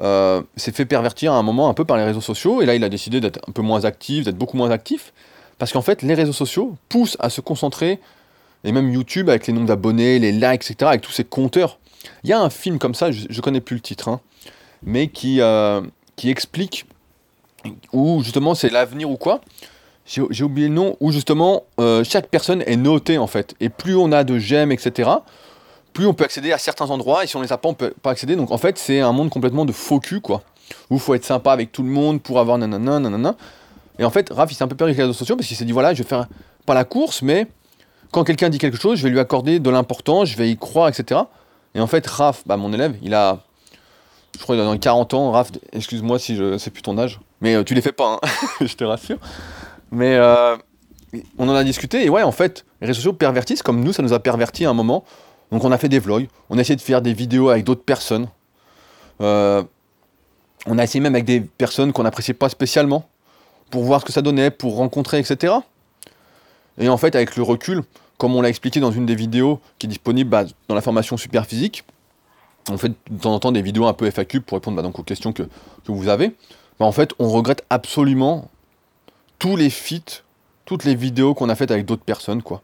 [0.00, 2.74] euh, s'est fait pervertir à un moment un peu par les réseaux sociaux, et là
[2.74, 5.12] il a décidé d'être un peu moins actif, d'être beaucoup moins actif,
[5.58, 8.00] parce qu'en fait les réseaux sociaux poussent à se concentrer,
[8.64, 11.78] et même YouTube avec les nombres d'abonnés, les likes, etc., avec tous ces compteurs.
[12.24, 14.20] Il y a un film comme ça, je, ne connais plus le titre, hein,
[14.82, 15.80] mais qui, euh,
[16.16, 16.86] qui explique,
[17.92, 19.40] où justement c'est l'avenir ou quoi,
[20.06, 23.96] j'ai oublié le nom, où justement euh, chaque personne est notée en fait, et plus
[23.96, 25.10] on a de j'aime, etc.,
[25.94, 27.94] plus on peut accéder à certains endroits, et si on les a pas, on peut
[28.02, 28.36] pas accéder.
[28.36, 30.42] Donc en fait, c'est un monde complètement de faux cul, quoi.
[30.90, 33.36] Où faut être sympa avec tout le monde pour avoir nanana, nanana.
[33.98, 35.56] Et en fait, Raph, il s'est un peu perdu avec les réseaux sociaux parce qu'il
[35.56, 36.26] s'est dit, voilà, je vais faire
[36.66, 37.46] pas la course, mais
[38.10, 40.88] quand quelqu'un dit quelque chose, je vais lui accorder de l'importance, je vais y croire,
[40.88, 41.20] etc.
[41.74, 43.38] Et en fait, Raph, bah, mon élève, il a,
[44.36, 45.30] je crois, il a dans 40 ans.
[45.30, 48.28] Raph, excuse-moi si je sais plus ton âge, mais euh, tu les fais pas, hein,
[48.60, 49.18] je te rassure.
[49.92, 50.56] Mais euh,
[51.38, 54.02] on en a discuté, et ouais, en fait, les réseaux sociaux pervertissent comme nous, ça
[54.02, 55.04] nous a perverti à un moment.
[55.54, 57.84] Donc on a fait des vlogs, on a essayé de faire des vidéos avec d'autres
[57.84, 58.26] personnes.
[59.20, 59.62] Euh,
[60.66, 63.08] on a essayé même avec des personnes qu'on n'appréciait pas spécialement,
[63.70, 65.54] pour voir ce que ça donnait, pour rencontrer, etc.
[66.76, 67.84] Et en fait, avec le recul,
[68.18, 71.16] comme on l'a expliqué dans une des vidéos qui est disponible bah, dans la formation
[71.16, 71.84] super physique,
[72.68, 74.98] on fait de temps en temps des vidéos un peu FAQ pour répondre bah, donc
[74.98, 75.44] aux questions que,
[75.86, 76.34] vous avez.
[76.80, 78.50] Bah, en fait, on regrette absolument
[79.38, 80.24] tous les feats,
[80.64, 82.60] toutes les vidéos qu'on a faites avec d'autres personnes, quoi.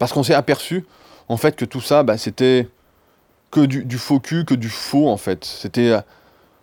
[0.00, 0.84] Parce qu'on s'est aperçu
[1.30, 2.68] en fait que tout ça, bah, c'était
[3.52, 5.44] que du, faux cul, que du faux en fait.
[5.44, 6.00] C'était euh,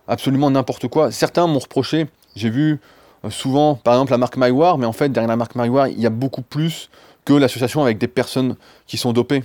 [0.06, 1.10] absolument n'importe quoi.
[1.10, 2.78] Certains m'ont reproché, j'ai vu
[3.24, 5.98] euh, souvent par exemple la marque MyWar, mais en fait derrière la marque MyWar, il
[5.98, 6.90] y a beaucoup plus
[7.24, 9.42] que l'association avec des personnes qui sont dopées.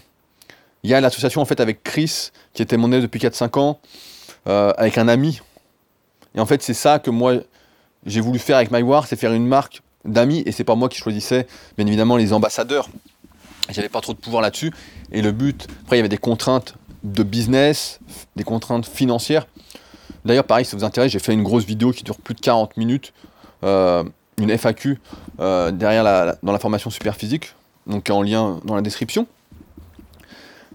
[0.83, 3.79] Il y a l'association en fait avec Chris, qui était mon élève depuis 4-5 ans,
[4.47, 5.39] euh, avec un ami.
[6.35, 7.35] Et en fait c'est ça que moi
[8.05, 10.97] j'ai voulu faire avec MyWar, c'est faire une marque d'amis, et c'est pas moi qui
[10.97, 12.89] choisissais bien évidemment les ambassadeurs.
[13.69, 14.73] J'avais pas trop de pouvoir là-dessus.
[15.11, 17.99] Et le but, après, il y avait des contraintes de business,
[18.35, 19.47] des contraintes financières.
[20.25, 22.39] D'ailleurs, pareil, si ça vous intéresse, j'ai fait une grosse vidéo qui dure plus de
[22.39, 23.13] 40 minutes,
[23.63, 24.03] euh,
[24.37, 24.99] une FAQ
[25.39, 27.55] euh, derrière la, dans la formation super physique,
[27.87, 29.27] donc en lien dans la description.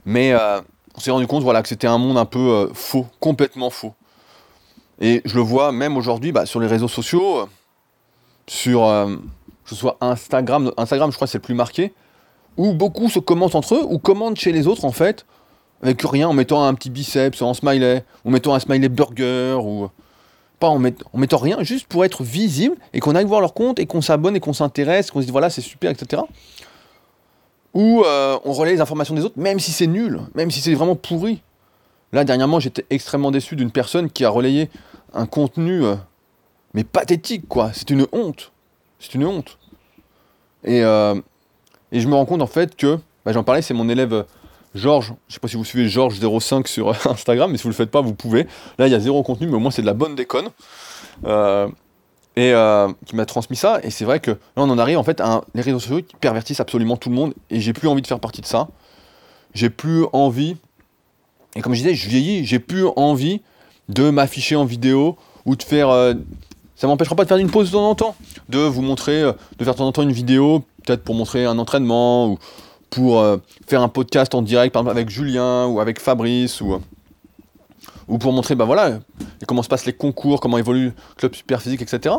[0.05, 0.61] Mais euh,
[0.95, 3.95] on s'est rendu compte voilà, que c'était un monde un peu faux, complètement faux.
[5.01, 7.49] Et je le vois même aujourd'hui bah, sur les réseaux sociaux,
[8.47, 11.93] sur que ce soit Instagram, Instagram je crois c'est le plus marqué,
[12.59, 15.25] où beaucoup se commentent entre eux, ou commandent chez les autres en fait,
[15.83, 19.89] avec rien, en mettant un petit biceps, en smiley, ou mettant un smiley burger, ou
[20.59, 23.87] pas en, mettant rien, juste pour être visible, et qu'on aille voir leur compte, et
[23.87, 26.23] qu'on s'abonne, et qu'on s'intéresse, qu'on se dit voilà c'est super, etc.
[27.75, 30.75] Ou euh, on relaie les informations des autres, même si c'est nul, même si c'est
[30.75, 31.43] vraiment pourri.
[32.13, 34.71] Là, dernièrement, j'étais extrêmement déçu d'une personne qui a relayé
[35.13, 35.95] un contenu, euh,
[36.75, 37.71] mais pathétique, quoi.
[37.75, 38.51] C'est une honte.
[38.99, 39.59] C'est une honte.
[40.65, 41.15] Et, euh,
[41.93, 44.23] et je me rends compte en fait que, bah, j'en parlais, c'est mon élève euh,
[44.75, 47.75] Georges, je sais pas si vous suivez Georges05 sur euh, Instagram, mais si vous le
[47.75, 48.47] faites pas, vous pouvez.
[48.79, 50.49] Là, il y a zéro contenu, mais au moins c'est de la bonne déconne.
[51.27, 51.69] Euh,
[52.37, 52.55] et
[53.05, 53.81] qui m'a transmis ça.
[53.83, 56.15] Et c'est vrai que là, on en arrive en fait à les réseaux sociaux qui
[56.15, 57.35] pervertissent absolument tout le monde.
[57.51, 58.69] Et j'ai plus envie de faire partie de ça.
[59.55, 60.57] j'ai plus envie,
[61.57, 63.41] et comme je disais, je vieillis, j'ai plus envie
[63.89, 65.89] de m'afficher en vidéo ou de faire.
[65.89, 66.15] Euh,
[66.77, 68.15] ça m'empêchera pas de faire une pause de temps en temps,
[68.49, 71.59] de vous montrer, de faire de temps en temps une vidéo, peut-être pour montrer un
[71.59, 72.39] entraînement ou
[72.89, 76.81] pour euh, faire un podcast en direct, par exemple avec Julien ou avec Fabrice ou,
[78.09, 79.01] ou pour montrer, bah voilà,
[79.47, 82.15] comment se passent les concours, comment évolue club super physique, etc.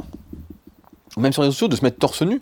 [1.18, 2.40] Même sur les réseaux sociaux, de se mettre torse nu.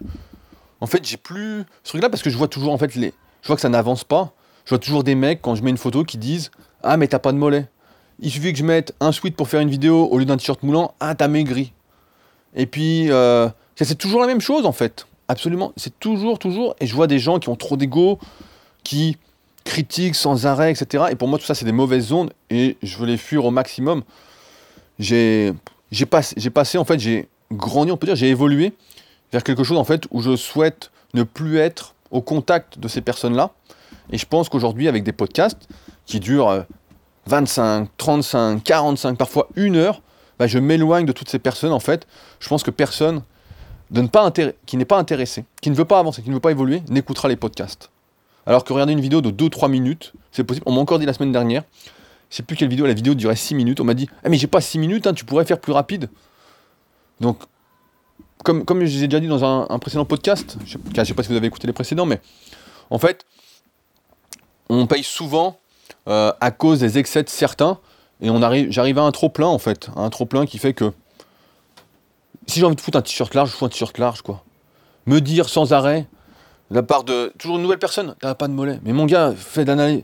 [0.81, 3.47] En fait, j'ai plus ce truc-là parce que je vois toujours, en fait, les, je
[3.47, 4.33] vois que ça n'avance pas.
[4.65, 6.51] Je vois toujours des mecs quand je mets une photo qui disent
[6.83, 7.69] Ah, mais t'as pas de mollet.
[8.19, 10.61] Il suffit que je mette un sweat pour faire une vidéo au lieu d'un t-shirt
[10.63, 10.93] moulant.
[10.99, 11.71] Ah, t'as maigri.
[12.53, 15.07] Et puis, euh, c'est toujours la même chose en fait.
[15.27, 15.73] Absolument.
[15.75, 16.75] C'est toujours, toujours.
[16.79, 18.19] Et je vois des gens qui ont trop d'ego,
[18.83, 19.17] qui
[19.65, 21.05] critiquent sans arrêt, etc.
[21.11, 23.51] Et pour moi, tout ça, c'est des mauvaises ondes et je veux les fuir au
[23.51, 24.03] maximum.
[24.99, 25.53] J'ai
[26.09, 28.73] passé, en fait, j'ai grandi, on peut dire, j'ai évolué
[29.33, 33.01] vers quelque chose en fait où je souhaite ne plus être au contact de ces
[33.01, 33.51] personnes-là.
[34.11, 35.67] Et je pense qu'aujourd'hui, avec des podcasts
[36.05, 36.63] qui durent
[37.25, 40.01] 25, 35, 45, parfois une heure,
[40.39, 42.07] bah, je m'éloigne de toutes ces personnes en fait.
[42.39, 43.21] Je pense que personne
[43.91, 44.31] de ne pas
[44.65, 47.27] qui n'est pas intéressé, qui ne veut pas avancer, qui ne veut pas évoluer, n'écoutera
[47.27, 47.89] les podcasts.
[48.45, 50.63] Alors que regarder une vidéo de 2-3 minutes, c'est possible.
[50.67, 51.63] On m'a encore dit la semaine dernière,
[52.29, 54.37] je sais plus quelle vidéo, la vidéo durait 6 minutes, on m'a dit ah, mais
[54.37, 56.09] j'ai pas 6 minutes, hein, tu pourrais faire plus rapide.
[57.19, 57.39] Donc,
[58.43, 61.23] comme, comme je vous ai déjà dit dans un, précédent podcast, je ne sais pas
[61.23, 62.21] si vous avez écouté les précédents, mais
[62.89, 63.25] en fait,
[64.69, 65.59] on paye souvent
[66.07, 67.79] euh, à cause des excès de certains,
[68.21, 68.29] et
[68.69, 70.93] j'arrive à un trop plein en fait, un trop plein qui fait que
[72.47, 74.43] si j'ai envie de foutre un t-shirt large, je fous un t-shirt large quoi.
[75.05, 76.07] Me dire sans arrêt,
[76.69, 78.79] la part de toujours une nouvelle personne, t'as pas de mollet.
[78.83, 80.03] Mais mon gars, fais de l'analyse,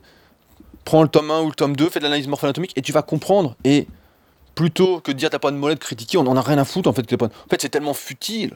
[0.85, 3.01] prends le tome 1 ou le tome 2, fais de l'analyse morpho-anatomique et tu vas
[3.01, 3.55] comprendre.
[3.63, 3.87] Et
[4.55, 6.65] plutôt que de dire t'as pas de mollet, de critiquer, on en a rien à
[6.65, 7.11] foutre en fait.
[7.13, 8.55] En fait, c'est tellement futile.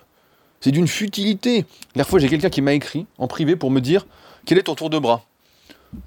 [0.62, 1.65] C'est d'une futilité.
[1.95, 4.06] La fois, j'ai quelqu'un qui m'a écrit en privé pour me dire
[4.45, 5.23] quel est ton tour de bras?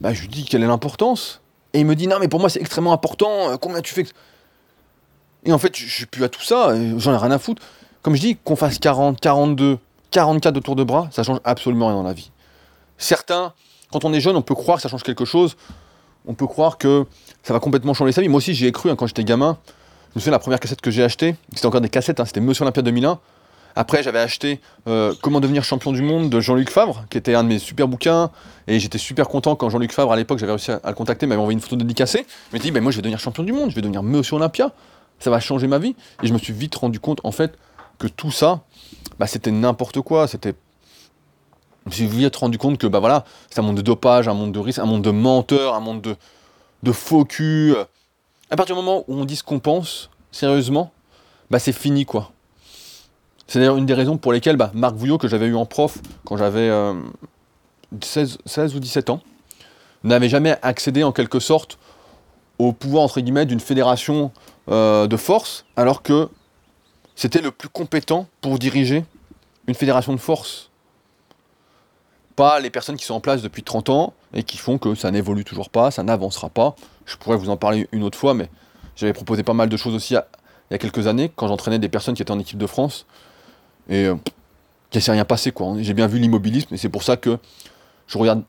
[0.00, 1.40] Bah, je lui dis quelle est l'importance?
[1.72, 3.50] Et il me dit non, mais pour moi, c'est extrêmement important.
[3.50, 4.04] Euh, combien tu fais
[5.44, 6.74] Et en fait, je suis plus à tout ça.
[6.98, 7.62] J'en ai rien à foutre.
[8.02, 9.78] Comme je dis, qu'on fasse 40, 42,
[10.10, 12.30] 44 de tour de bras, ça change absolument rien dans la vie.
[12.98, 13.52] Certains,
[13.92, 15.56] quand on est jeune, on peut croire que ça change quelque chose.
[16.26, 17.06] On peut croire que
[17.42, 18.28] ça va complètement changer sa vie.
[18.28, 19.58] Moi aussi, j'y ai cru hein, quand j'étais gamin.
[20.12, 22.40] Je me souviens, la première cassette que j'ai achetée, c'était encore des cassettes, hein, c'était
[22.40, 23.20] Monsieur Olympia 2001.
[23.76, 27.44] Après, j'avais acheté euh, Comment devenir champion du monde de Jean-Luc Favre, qui était un
[27.44, 28.30] de mes super bouquins.
[28.66, 31.40] Et j'étais super content quand Jean-Luc Favre, à l'époque, j'avais réussi à, le contacter, m'avait
[31.40, 32.26] envoyé une photo dédicacée.
[32.50, 34.36] Je me dit, ben, moi, je vais devenir champion du monde, je vais devenir Monsieur
[34.36, 34.72] Olympia.
[35.20, 35.94] Ça va changer ma vie.
[36.22, 37.56] Et je me suis vite rendu compte, en fait,
[37.98, 38.62] que tout ça,
[39.18, 40.26] bah, c'était n'importe quoi.
[40.26, 40.54] C'était.
[41.86, 44.34] Je me suis vite rendu compte que, bah voilà, c'est un monde de dopage, un
[44.34, 46.16] monde de risque, un monde de menteurs, un monde de,
[46.82, 47.74] de faux cul.
[48.50, 50.92] À partir du moment où on dit ce qu'on pense, sérieusement,
[51.50, 52.32] bah c'est fini, quoi.
[53.46, 55.98] C'est d'ailleurs une des raisons pour lesquelles bah, Marc Vouillot, que j'avais eu en prof
[56.24, 56.70] quand j'avais
[58.00, 59.20] 16, euh, ou 17 ans,
[60.04, 61.76] n'avait jamais accédé en quelque sorte
[62.60, 64.30] au pouvoir entre guillemets d'une fédération
[64.70, 66.28] euh, de force, alors que
[67.16, 69.04] c'était le plus compétent pour diriger
[69.66, 70.70] une fédération de force.
[72.36, 75.10] Pas les personnes qui sont en place depuis 30 ans et qui font que ça
[75.10, 76.76] n'évolue toujours pas, ça n'avancera pas.
[77.04, 78.48] Je pourrais vous en parler une autre fois, mais
[78.96, 81.88] j'avais proposé pas mal de choses aussi il y a quelques années, quand j'entraînais des
[81.88, 83.06] personnes qui étaient en équipe de France.
[83.88, 84.14] Et euh,
[84.94, 85.74] ne s'est rien passé, quoi.
[85.80, 87.38] J'ai bien vu l'immobilisme, et c'est pour ça que
[88.06, 88.44] je regarde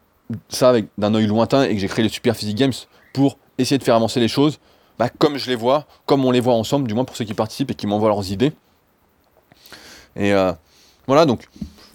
[0.49, 2.73] ça avec d'un œil lointain et que j'ai créé les Super Physique Games
[3.13, 4.59] pour essayer de faire avancer les choses
[4.97, 7.33] bah, comme je les vois, comme on les voit ensemble, du moins pour ceux qui
[7.33, 8.53] participent et qui m'envoient leurs idées.
[10.15, 10.51] Et euh,
[11.07, 11.47] voilà, donc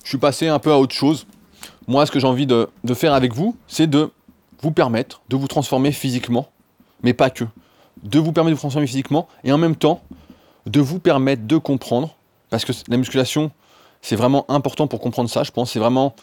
[0.03, 1.27] je suis passé un peu à autre chose.
[1.87, 4.11] Moi, ce que j'ai envie de, faire avec vous, c'est de
[4.63, 6.49] vous permettre de vous transformer physiquement,
[7.03, 7.45] mais pas que.
[8.03, 10.03] De vous permettre de vous transformer physiquement et en même temps
[10.67, 12.17] de vous permettre de comprendre
[12.51, 13.51] parce que la musculation,
[14.03, 15.73] c'est vraiment important pour comprendre ça, je pense.
[15.73, 16.15] C'est vraiment,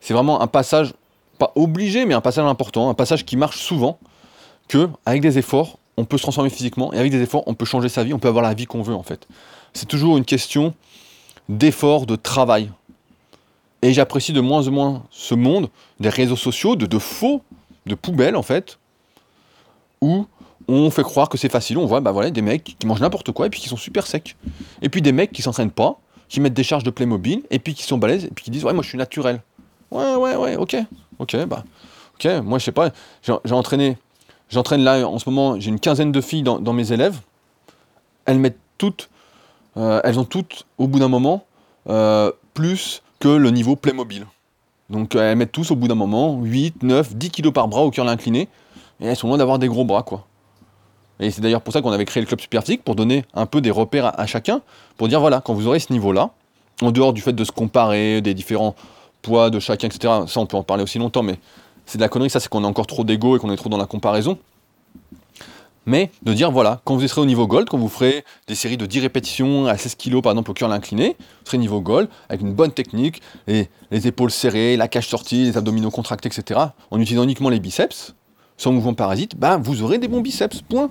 [0.00, 0.94] c'est vraiment un passage,
[1.38, 3.98] pas obligé, mais un passage important, un passage qui marche souvent,
[4.68, 7.64] que avec des efforts, on peut se transformer physiquement, et avec des efforts, on peut
[7.64, 9.26] changer sa vie, on peut avoir la vie qu'on veut en fait.
[9.74, 10.74] C'est toujours une question
[11.48, 12.70] d'effort, de travail.
[13.82, 15.68] Et j'apprécie de moins en moins ce monde
[16.00, 17.42] des réseaux sociaux, de, de faux,
[17.86, 18.78] de poubelles en fait,
[20.00, 20.26] où
[20.68, 23.32] on fait croire que c'est facile, on voit bah voilà, des mecs qui mangent n'importe
[23.32, 24.36] quoi et puis qui sont super secs.
[24.80, 25.98] Et puis des mecs qui s'entraînent pas,
[26.28, 28.64] qui mettent des charges de Playmobil et puis qui sont balèzes et puis qui disent
[28.64, 29.42] ouais moi je suis naturel.
[29.90, 30.76] Ouais ouais ouais ok
[31.18, 31.64] ok bah
[32.14, 32.90] ok moi je sais pas
[33.22, 33.98] j'ai entraîné
[34.52, 37.18] j'entraîne là en ce moment j'ai une quinzaine de filles dans, mes élèves
[38.26, 39.10] elles mettent toutes
[39.76, 41.44] euh, elles ont toutes au bout d'un moment
[41.88, 44.26] euh, plus que le niveau Playmobil.
[44.90, 47.90] Donc elles mettent tous au bout d'un moment 8, 9, 10 kilos par bras au
[47.90, 48.48] cœur incliné
[49.00, 50.26] et elles sont loin d'avoir des gros bras quoi.
[51.20, 53.60] Et c'est d'ailleurs pour ça qu'on avait créé le club Superphysique, pour donner un peu
[53.60, 54.60] des repères à, chacun,
[54.96, 56.30] pour dire voilà, quand vous aurez ce niveau-là,
[56.80, 58.74] en dehors du fait de se comparer, des différents
[59.22, 61.38] poids de chacun, etc., ça on peut en parler aussi longtemps, mais
[61.92, 63.68] c'est de la connerie, ça c'est qu'on a encore trop d'ego et qu'on est trop
[63.68, 64.38] dans la comparaison.
[65.84, 68.78] Mais de dire, voilà, quand vous serez au niveau gold, quand vous ferez des séries
[68.78, 72.08] de 10 répétitions à 16 kg par exemple au curl incliné, vous serez niveau gold,
[72.30, 76.60] avec une bonne technique, et les épaules serrées, la cage sortie, les abdominaux contractés, etc.,
[76.90, 78.14] en utilisant uniquement les biceps,
[78.56, 80.90] sans mouvement parasite, bah, vous aurez des bons biceps, point.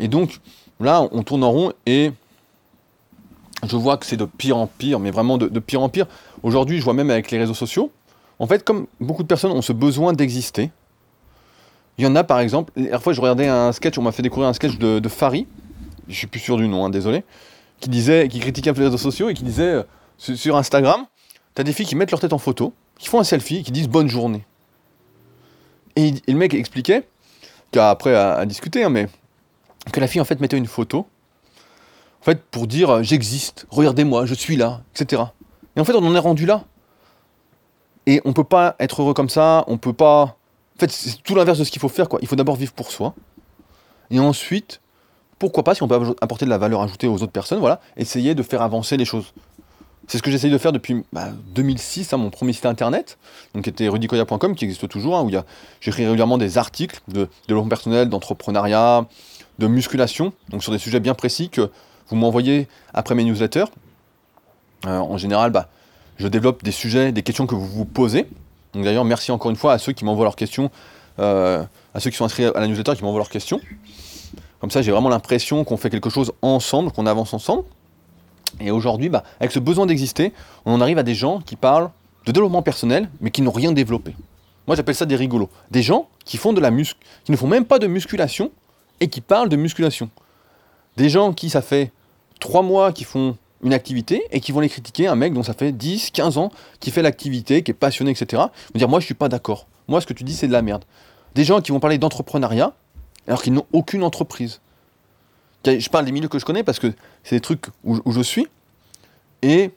[0.00, 0.40] Et donc,
[0.80, 2.12] là, on tourne en rond et
[3.68, 6.06] je vois que c'est de pire en pire, mais vraiment de, de pire en pire.
[6.42, 7.90] Aujourd'hui, je vois même avec les réseaux sociaux,
[8.38, 10.70] en fait, comme beaucoup de personnes ont ce besoin d'exister,
[11.98, 14.12] il y en a par exemple, la dernière fois je regardais un sketch, on m'a
[14.12, 15.46] fait découvrir un sketch de, de Fari,
[16.08, 17.24] je suis plus sûr du nom, hein, désolé,
[17.80, 19.82] qui disait, qui critiquait un peu les réseaux sociaux et qui disait euh,
[20.18, 21.06] sur, Instagram,
[21.54, 23.72] t'as des filles qui mettent leur tête en photo, qui font un selfie et qui
[23.72, 24.44] disent bonne journée.
[25.96, 27.08] Et, le mec expliquait,
[27.72, 29.08] qu'après à, à discuter, hein, mais
[29.92, 31.06] que la fille en fait mettait une photo,
[32.20, 35.22] en fait pour dire euh, j'existe, regardez-moi, je suis là, etc.
[35.76, 36.64] Et en fait on en est rendu là.
[38.08, 40.22] Et on peut pas être heureux comme ça, on peut pas.
[40.22, 42.18] En fait, c'est tout l'inverse de ce qu'il faut faire, quoi.
[42.22, 43.14] Il faut d'abord vivre pour soi.
[44.10, 44.80] Et ensuite,
[45.38, 48.34] pourquoi pas, si on peut apporter de la valeur ajoutée aux autres personnes, voilà, essayer
[48.34, 49.34] de faire avancer les choses.
[50.06, 53.18] C'est ce que j'essaye de faire depuis bah, 2006, hein, mon premier site internet,
[53.54, 55.30] donc qui était rudicoya.com, qui existe toujours, hein, où
[55.82, 59.04] j'écris régulièrement des articles de développement personnel, d'entrepreneuriat,
[59.58, 61.70] de musculation, donc sur des sujets bien précis que
[62.08, 63.66] vous m'envoyez après mes newsletters.
[64.86, 65.68] Euh, en général, bah,
[66.18, 68.26] je développe des sujets, des questions que vous vous posez.
[68.74, 70.70] Donc d'ailleurs, merci encore une fois à ceux qui m'envoient leurs questions,
[71.18, 71.64] euh,
[71.94, 73.60] à ceux qui sont inscrits à la newsletter qui m'envoient leurs questions.
[74.60, 77.62] Comme ça, j'ai vraiment l'impression qu'on fait quelque chose ensemble, qu'on avance ensemble.
[78.60, 80.32] Et aujourd'hui, bah, avec ce besoin d'exister,
[80.66, 81.90] on en arrive à des gens qui parlent
[82.26, 84.14] de développement personnel, mais qui n'ont rien développé.
[84.66, 85.48] Moi, j'appelle ça des rigolos.
[85.70, 88.50] Des gens qui font de la mus, qui ne font même pas de musculation
[89.00, 90.10] et qui parlent de musculation.
[90.96, 91.92] Des gens qui, ça fait
[92.40, 95.54] trois mois qui font une activité et qui vont les critiquer, un mec dont ça
[95.54, 96.50] fait 10, 15 ans,
[96.80, 98.42] qui fait l'activité, qui est passionné, etc.
[98.74, 99.66] Vont dire, moi, je suis pas d'accord.
[99.88, 100.84] Moi, ce que tu dis, c'est de la merde.
[101.34, 102.72] Des gens qui vont parler d'entrepreneuriat
[103.26, 104.60] alors qu'ils n'ont aucune entreprise.
[105.64, 106.92] Je parle des milieux que je connais parce que
[107.24, 108.46] c'est des trucs où, où je suis.
[109.42, 109.70] Et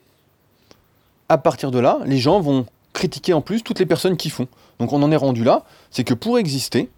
[1.28, 4.48] à partir de là, les gens vont critiquer en plus toutes les personnes qui font.
[4.78, 6.90] Donc on en est rendu là, c'est que pour exister,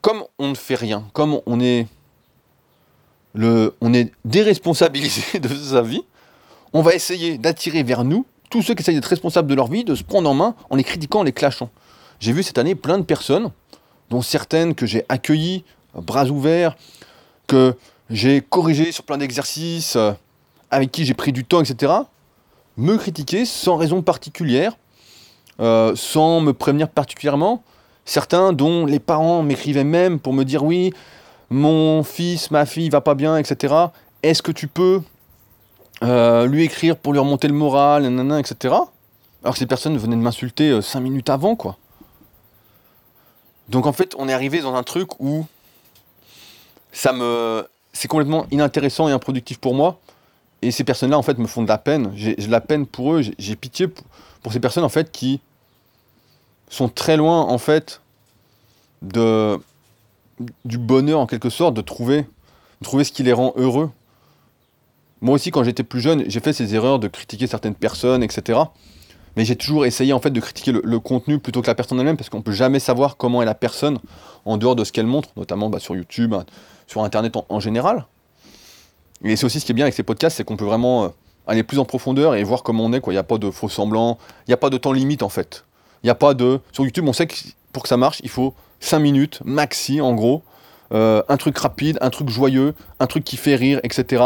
[0.00, 1.86] comme on ne fait rien, comme on est,
[3.34, 6.02] on est déresponsabilisé de sa vie,
[6.72, 9.82] on va essayer d'attirer vers nous tous ceux qui essayent d'être responsables de leur vie,
[9.82, 11.70] de se prendre en main en les critiquant, en les clashant.
[12.20, 13.50] J'ai vu cette année plein de personnes,
[14.10, 15.64] dont certaines que j'ai accueillies,
[15.94, 16.76] bras ouverts,
[17.46, 17.74] que
[18.10, 20.12] j'ai corrigées sur plein d'exercices, euh,
[20.70, 21.92] avec qui j'ai pris du temps, etc.,
[22.76, 24.76] me critiquer sans raison particulière,
[25.60, 27.62] euh, sans me prévenir particulièrement.
[28.04, 30.92] Certains dont les parents m'écrivaient même pour me dire oui,
[31.52, 33.74] mon fils, ma fille va pas bien, etc.
[34.22, 35.02] Est-ce que tu peux
[36.02, 38.74] euh, lui écrire pour lui remonter le moral, nanana, etc.
[39.44, 41.76] Alors ces personnes venaient de m'insulter euh, cinq minutes avant, quoi.
[43.68, 45.46] Donc en fait, on est arrivé dans un truc où
[46.92, 49.98] ça me, c'est complètement inintéressant et improductif pour moi.
[50.60, 52.12] Et ces personnes-là, en fait, me font de la peine.
[52.14, 53.22] J'ai de la peine pour eux.
[53.38, 53.88] J'ai pitié
[54.42, 55.40] pour ces personnes, en fait, qui
[56.68, 58.00] sont très loin, en fait,
[59.02, 59.58] de
[60.64, 63.90] du bonheur, en quelque sorte, de trouver, de trouver ce qui les rend heureux.
[65.20, 68.58] Moi aussi, quand j'étais plus jeune, j'ai fait ces erreurs de critiquer certaines personnes, etc.
[69.36, 72.16] Mais j'ai toujours essayé, en fait, de critiquer le, contenu plutôt que la personne elle-même,
[72.16, 73.98] parce qu'on peut jamais savoir comment est la personne
[74.44, 76.44] en dehors de ce qu'elle montre, notamment bah, sur YouTube, hein,
[76.86, 78.06] sur Internet en- général.
[79.24, 81.08] Et c'est aussi ce qui est bien avec ces podcasts, c'est qu'on peut vraiment euh,
[81.46, 83.00] aller plus en profondeur et voir comment on est.
[83.06, 85.28] Il n'y a pas de faux semblants, il n'y a pas de temps limite en
[85.28, 85.64] fait.
[86.02, 86.60] Il n'y a pas de.
[86.72, 87.34] Sur YouTube, on sait que
[87.72, 90.42] pour que ça marche, il faut 5 minutes, maxi en gros.
[90.92, 94.22] Euh, un truc rapide, un truc joyeux, un truc qui fait rire, etc.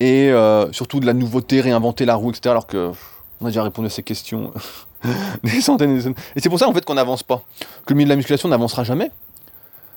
[0.00, 2.50] Et euh, surtout de la nouveauté, réinventer la roue, etc.
[2.50, 2.92] Alors que
[3.40, 4.52] on a déjà répondu à ces questions
[5.44, 6.22] des centaines et des centaines.
[6.36, 7.42] Et c'est pour ça en fait qu'on n'avance pas.
[7.86, 9.10] Que le milieu de la musculation n'avancera jamais.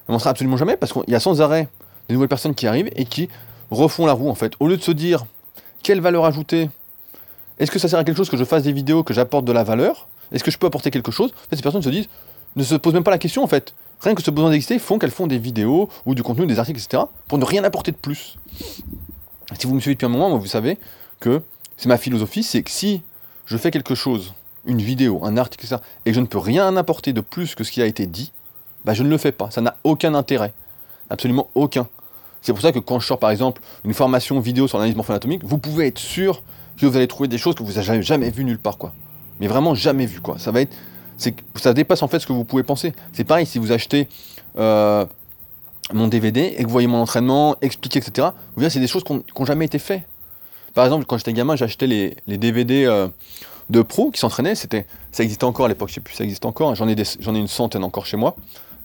[0.08, 1.68] N'avancera absolument jamais parce qu'il y a sans arrêt
[2.08, 3.30] des nouvelles personnes qui arrivent et qui
[3.70, 4.54] refont la roue en fait.
[4.60, 5.26] Au lieu de se dire
[5.84, 6.70] quelle valeur ajouter,
[7.60, 9.52] est-ce que ça sert à quelque chose que je fasse des vidéos, que j'apporte de
[9.52, 10.08] la valeur?
[10.32, 11.32] Est-ce que je peux apporter quelque chose?
[11.32, 12.08] En fait, Ces personnes se disent,
[12.56, 13.74] ne se posent même pas la question en fait.
[14.02, 16.80] Rien que ce besoin d'exister font qu'elles font des vidéos ou du contenu, des articles,
[16.80, 17.04] etc.
[17.28, 18.38] pour ne rien apporter de plus.
[19.60, 20.80] Si vous me suivez depuis un moment, vous savez
[21.20, 21.42] que
[21.78, 23.04] c'est ma philosophie, c'est que si
[23.46, 24.34] je fais quelque chose,
[24.66, 27.64] une vidéo, un article, etc., et que je ne peux rien apporter de plus que
[27.64, 28.32] ce qui a été dit,
[28.86, 29.52] bah, je ne le fais pas.
[29.52, 30.54] Ça n'a aucun intérêt.
[31.10, 31.88] Absolument aucun.
[32.42, 35.44] C'est pour ça que quand je sors par exemple une formation vidéo sur l'analyse morpho-anatomique,
[35.44, 36.42] vous pouvez être sûr
[36.80, 38.78] que vous allez trouver des choses que vous n'avez jamais, jamais vues nulle part.
[38.78, 38.94] Quoi.
[39.40, 40.22] Mais vraiment jamais vues.
[40.22, 40.40] Quoi.
[40.40, 40.76] Ça, va être,
[41.22, 42.94] c'est, ça dépasse en fait ce que vous pouvez penser.
[43.14, 44.08] C'est pareil si vous achetez
[44.58, 45.06] euh,
[45.94, 48.30] mon DVD et que vous voyez mon entraînement expliqué, etc.
[48.56, 50.04] Vous verrez, c'est des choses qui n'ont jamais été faites.
[50.74, 53.08] Par exemple, quand j'étais gamin, j'achetais les, DVD euh,
[53.70, 54.56] de pros qui s'entraînaient.
[54.56, 56.72] C'était, ça existait encore à l'époque, je sais plus, ça existe encore.
[56.72, 56.76] Hein.
[56.76, 58.36] J'en ai, j'en ai une centaine encore chez moi.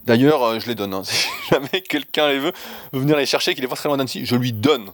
[0.04, 0.92] D'ailleurs, euh, je les donne.
[0.92, 1.02] Hein.
[1.48, 2.52] Si jamais quelqu'un les veut,
[2.92, 4.90] veut venir les chercher, qu'il est pas très loin d'Annecy, je lui donne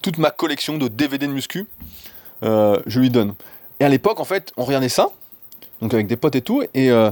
[0.00, 1.66] toute ma collection de DVD de muscu.
[2.40, 3.34] Je lui donne.
[3.80, 5.08] Et à l'époque, en fait, on regardait ça,
[5.80, 7.10] donc avec des potes et tout, et euh,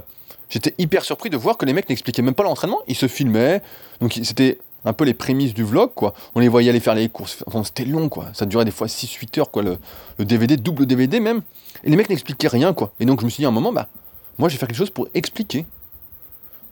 [0.48, 2.80] j'étais hyper surpris de voir que les mecs n'expliquaient même pas l'entraînement.
[2.86, 3.62] Ils se filmaient,
[4.00, 6.14] donc c'était un peu les prémices du vlog, quoi.
[6.34, 7.42] On les voyait aller faire les courses.
[7.46, 8.26] Enfin, c'était long, quoi.
[8.32, 9.78] Ça durait des fois 6-8 heures, quoi, le,
[10.24, 11.42] DVD, double DVD même.
[11.84, 12.92] Et les mecs n'expliquaient rien, quoi.
[13.00, 13.88] Et donc je me suis dit à un moment, bah,
[14.38, 15.66] moi je vais faire quelque chose pour expliquer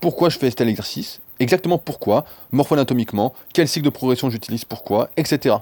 [0.01, 5.57] pourquoi je fais tel exercice, exactement pourquoi, morpho-anatomiquement, quel cycle de progression j'utilise, pourquoi, etc.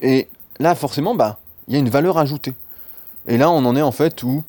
[0.00, 0.28] Et
[0.58, 2.54] là, forcément, bah, il y a une valeur ajoutée.
[3.26, 4.44] Et là, on en est en fait où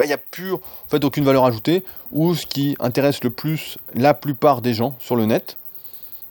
[0.00, 3.78] il n'y a plus en fait, aucune valeur ajoutée, où ce qui intéresse le plus
[3.94, 5.58] la plupart des gens sur le net,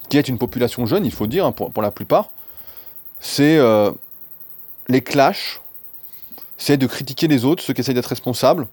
[0.09, 2.29] qui est une population jeune, il faut dire, hein, pour, la plupart,
[3.19, 3.91] c'est euh,
[4.87, 5.61] les clashs,
[6.57, 8.67] c'est de critiquer les autres, ceux qui essayent d'être responsables,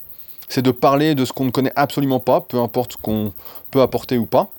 [0.49, 3.33] c'est de parler de ce qu'on ne connaît absolument pas, peu importe ce qu'on
[3.71, 4.51] peut apporter ou pas,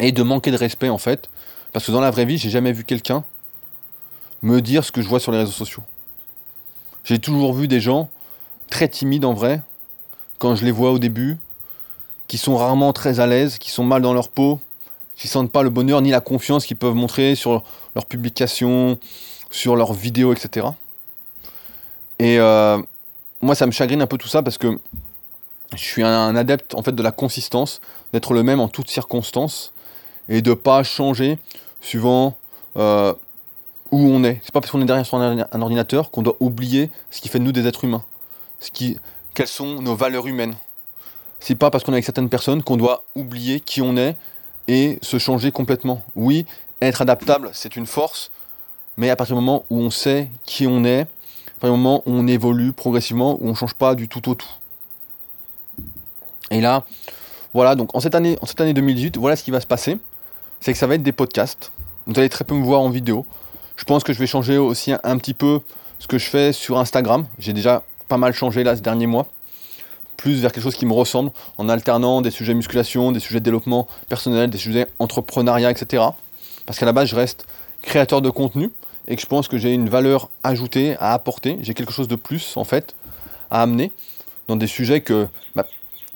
[0.00, 1.28] et de manquer de respect en fait,
[1.72, 3.24] parce que dans la vraie vie, j'ai jamais vu quelqu'un
[4.42, 5.82] me dire ce que je vois sur les réseaux sociaux.
[7.04, 8.10] J'ai toujours vu des gens
[8.74, 9.62] très timides en vrai,
[10.38, 11.38] quand je les vois au début,
[12.26, 14.58] qui sont rarement très à l'aise, qui sont mal dans leur peau,
[15.14, 17.62] qui sentent pas le bonheur ni la confiance qu'ils peuvent montrer sur
[17.94, 18.98] leurs publications,
[19.52, 20.66] sur leurs vidéos, etc.
[22.18, 22.82] Et euh,
[23.42, 24.80] moi, ça me chagrine un peu tout ça parce que
[25.76, 27.80] je suis un, adepte en fait de la consistance,
[28.12, 29.72] d'être le même en toutes circonstances
[30.28, 31.38] et de pas changer
[31.80, 32.36] suivant
[32.76, 33.14] euh,
[33.92, 34.40] où on est.
[34.42, 37.44] C'est pas parce qu'on est derrière un, ordinateur qu'on doit oublier ce qui fait de
[37.44, 38.02] nous des êtres humains,
[39.34, 40.54] quelles sont nos valeurs humaines?
[41.40, 44.16] C'est pas parce qu'on est avec certaines personnes qu'on doit oublier qui on est
[44.68, 46.04] et se changer complètement.
[46.16, 46.46] Oui,
[46.80, 48.30] être adaptable, c'est une force,
[48.96, 52.02] mais à partir du moment où on sait qui on est, à partir du moment
[52.06, 54.48] où on évolue progressivement, où on ne change pas du tout au tout.
[56.50, 56.84] Et là,
[57.52, 59.98] voilà, donc en cette année, en cette année 2018, voilà ce qui va se passer.
[60.60, 61.72] C'est que ça va être des podcasts.
[62.06, 63.26] Vous allez très peu me voir en vidéo.
[63.76, 65.60] Je pense que je vais changer aussi un, petit peu
[65.98, 67.26] ce que je fais sur Instagram.
[67.38, 67.82] J'ai déjà
[68.18, 69.26] mal changé là ce dernier mois
[70.16, 73.86] plus vers quelque chose qui me ressemble, en alternant des sujets musculation, des sujets développement
[74.08, 76.02] personnel, des sujets entrepreneuriat, etc.
[76.66, 77.46] Parce qu'à la base, je reste
[77.82, 78.70] créateur de contenu
[79.06, 81.58] et que je pense que j'ai une valeur ajoutée à apporter.
[81.60, 82.94] J'ai quelque chose de plus, en fait,
[83.50, 83.92] à amener
[84.48, 85.66] dans des sujets que, bah,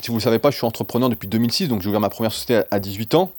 [0.01, 2.09] si vous ne le savez pas, je suis entrepreneur depuis 2006, donc j'ai ouvert ma
[2.09, 3.33] première société à 18 ans.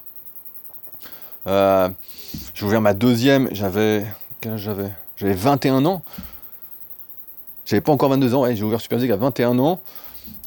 [1.47, 1.89] Euh,
[2.53, 4.05] j'ai ouvert ma deuxième, j'avais
[5.17, 5.33] J'avais?
[5.33, 6.03] 21 ans.
[7.69, 9.79] J'avais pas encore 22 ans, ouais, j'ai ouvert Superphysique à 21 ans.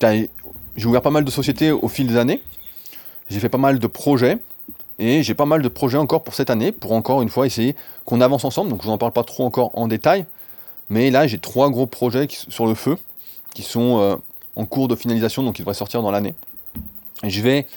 [0.00, 2.42] J'ai ouvert pas mal de sociétés au fil des années.
[3.30, 4.38] J'ai fait pas mal de projets.
[4.98, 7.76] Et j'ai pas mal de projets encore pour cette année, pour encore une fois essayer
[8.06, 8.70] qu'on avance ensemble.
[8.70, 10.26] Donc je vous en parle pas trop encore en détail.
[10.90, 12.98] Mais là, j'ai trois gros projets sur le feu
[13.54, 14.16] qui sont euh,
[14.56, 16.34] en cours de finalisation, donc ils devraient sortir dans l'année.
[17.22, 17.68] Je vais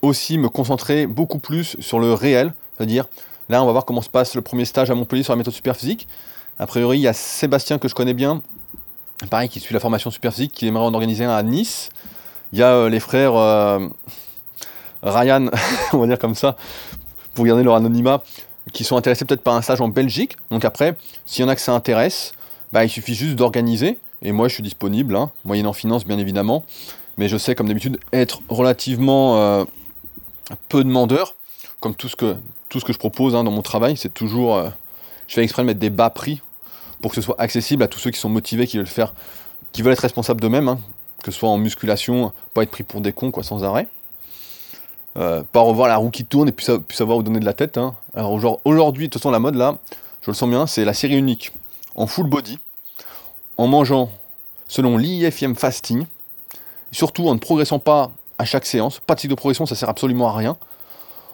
[0.00, 3.08] aussi me concentrer beaucoup plus sur le réel, c'est-à-dire
[3.50, 5.52] là, on va voir comment se passe le premier stage à Montpellier sur la méthode
[5.52, 6.08] super physique.
[6.60, 8.42] A priori, il y a Sébastien que je connais bien,
[9.30, 11.90] pareil, qui suit la formation super physique, qui aimerait en organiser un à Nice.
[12.52, 13.86] Il y a euh, les frères euh,
[15.04, 15.46] Ryan,
[15.92, 16.56] on va dire comme ça,
[17.34, 18.22] pour garder leur anonymat,
[18.72, 20.36] qui sont intéressés peut-être par un stage en Belgique.
[20.50, 20.96] Donc après,
[21.26, 22.32] s'il y en a que ça intéresse,
[22.72, 24.00] bah, il suffit juste d'organiser.
[24.22, 26.64] Et moi, je suis disponible, hein, moyennant finance, bien évidemment.
[27.18, 29.64] Mais je sais, comme d'habitude, être relativement euh,
[30.68, 31.34] peu demandeur,
[31.78, 32.34] comme tout ce que,
[32.72, 33.96] je propose hein, dans mon travail.
[33.96, 34.60] C'est toujours.
[35.28, 36.42] je fais exprès de mettre des bas prix
[37.00, 39.14] pour que ce soit accessible à tous ceux qui sont motivés, qui veulent faire,
[39.72, 40.78] qui veulent être responsables d'eux-mêmes, hein.
[41.22, 43.88] que ce soit en musculation, pas être pris pour des cons quoi, sans arrêt.
[45.16, 47.76] Euh, pas revoir la roue qui tourne et puis, savoir où donner de la tête.
[47.78, 47.94] Hein.
[48.14, 49.78] Alors aujourd'hui, de toute façon, la mode là,
[50.22, 51.52] je le sens bien, c'est la série unique
[51.94, 52.58] en full body,
[53.56, 54.10] en mangeant
[54.68, 56.04] selon l'IFM fasting,
[56.92, 59.88] surtout en ne progressant pas à chaque séance, pas de cycle de progression, ça sert
[59.88, 60.56] absolument à rien,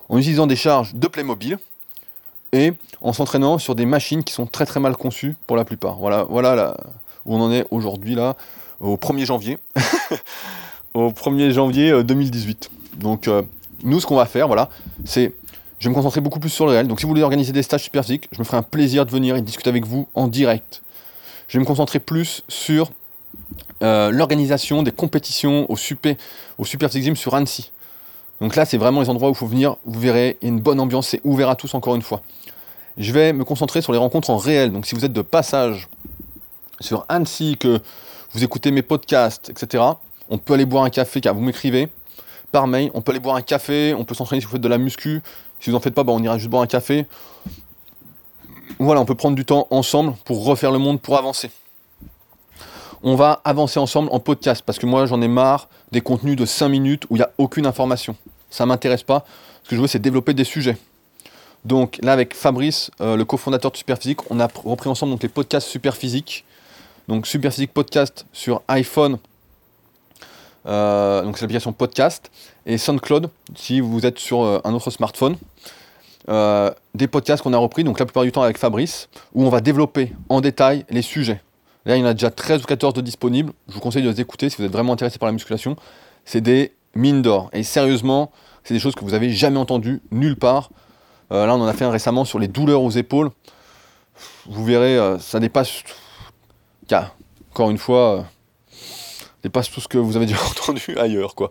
[0.09, 1.59] en utilisant des charges de Playmobil,
[2.55, 5.97] et en s'entraînant sur des machines qui sont très très mal conçues pour la plupart.
[5.99, 6.77] Voilà, voilà
[7.27, 8.37] où on en est aujourd'hui là,
[8.81, 9.59] au 1er janvier.
[10.95, 12.71] au 1er janvier 2018.
[12.71, 13.43] Euh, Donc euh,
[13.83, 14.69] nous ce qu'on va faire, voilà,
[15.05, 15.33] c'est
[15.81, 16.87] je vais me concentrer beaucoup plus sur le réel.
[16.87, 19.11] Donc si vous voulez organiser des stages super physiques, je me ferai un plaisir de
[19.11, 20.83] venir et discuter avec vous en direct.
[21.49, 22.91] Je vais me concentrer plus sur
[23.83, 26.15] euh, l'organisation des compétitions au super,
[26.57, 27.73] au sur Annecy.
[28.41, 29.77] Donc là, c'est vraiment les endroits où il faut venir.
[29.85, 32.23] Vous verrez, il y a une bonne ambiance, c'est ouvert à tous encore une fois
[32.97, 34.73] je vais me concentrer sur les rencontres en réel.
[34.73, 35.89] Donc si vous êtes de passage
[36.81, 37.81] sur Annecy, que
[38.33, 39.83] vous écoutez mes podcasts, etc.,
[40.29, 41.89] on peut aller boire un café, car vous m'écrivez
[42.51, 44.69] par mail, on peut aller boire un café, on peut s'entraîner si vous faites de
[44.69, 45.23] la muscu.
[45.61, 47.07] Si vous n'en faites pas, bah, on ira juste boire un café.
[48.79, 51.51] Voilà, on peut prendre du temps ensemble pour refaire le monde, pour avancer.
[53.03, 56.47] on va avancer ensemble en podcast parce que moi j'en ai marre des contenus de
[56.47, 58.17] 5 minutes où il n'y a aucune information.
[58.51, 59.25] Ça ne m'intéresse pas.
[59.63, 60.77] Ce que je veux, c'est développer des sujets.
[61.65, 65.29] Donc là, avec Fabrice, euh, le cofondateur de Superphysique, on a repris ensemble donc, les
[65.29, 66.45] podcasts Superphysique.
[67.09, 69.19] Donc Superphysique Podcast sur iPhone,
[70.67, 72.31] euh, donc c'est l'application podcast,
[72.65, 75.37] et SoundCloud si vous êtes sur euh, un autre smartphone.
[76.95, 79.61] des podcasts qu'on a repris, donc la plupart du temps avec Fabrice, où on va
[79.61, 81.43] développer en détail les sujets.
[81.87, 83.53] Là, il y en a déjà 13 ou 14 de disponibles.
[83.69, 85.77] Je vous conseille de les écouter si vous êtes vraiment intéressé par la musculation.
[86.25, 87.51] C'est des mines d'or.
[87.53, 88.31] Et sérieusement,
[88.63, 90.71] c'est des choses que vous n'avez jamais entendues nulle part.
[91.35, 93.31] Euh, là, on en a fait un récemment sur les douleurs aux épaules.
[94.47, 95.83] Vous verrez, euh, ça dépasse.
[97.51, 98.23] encore une fois, euh,
[99.43, 101.35] dépasse tout ce que vous avez déjà entendu ailleurs.
[101.35, 101.51] Quoi.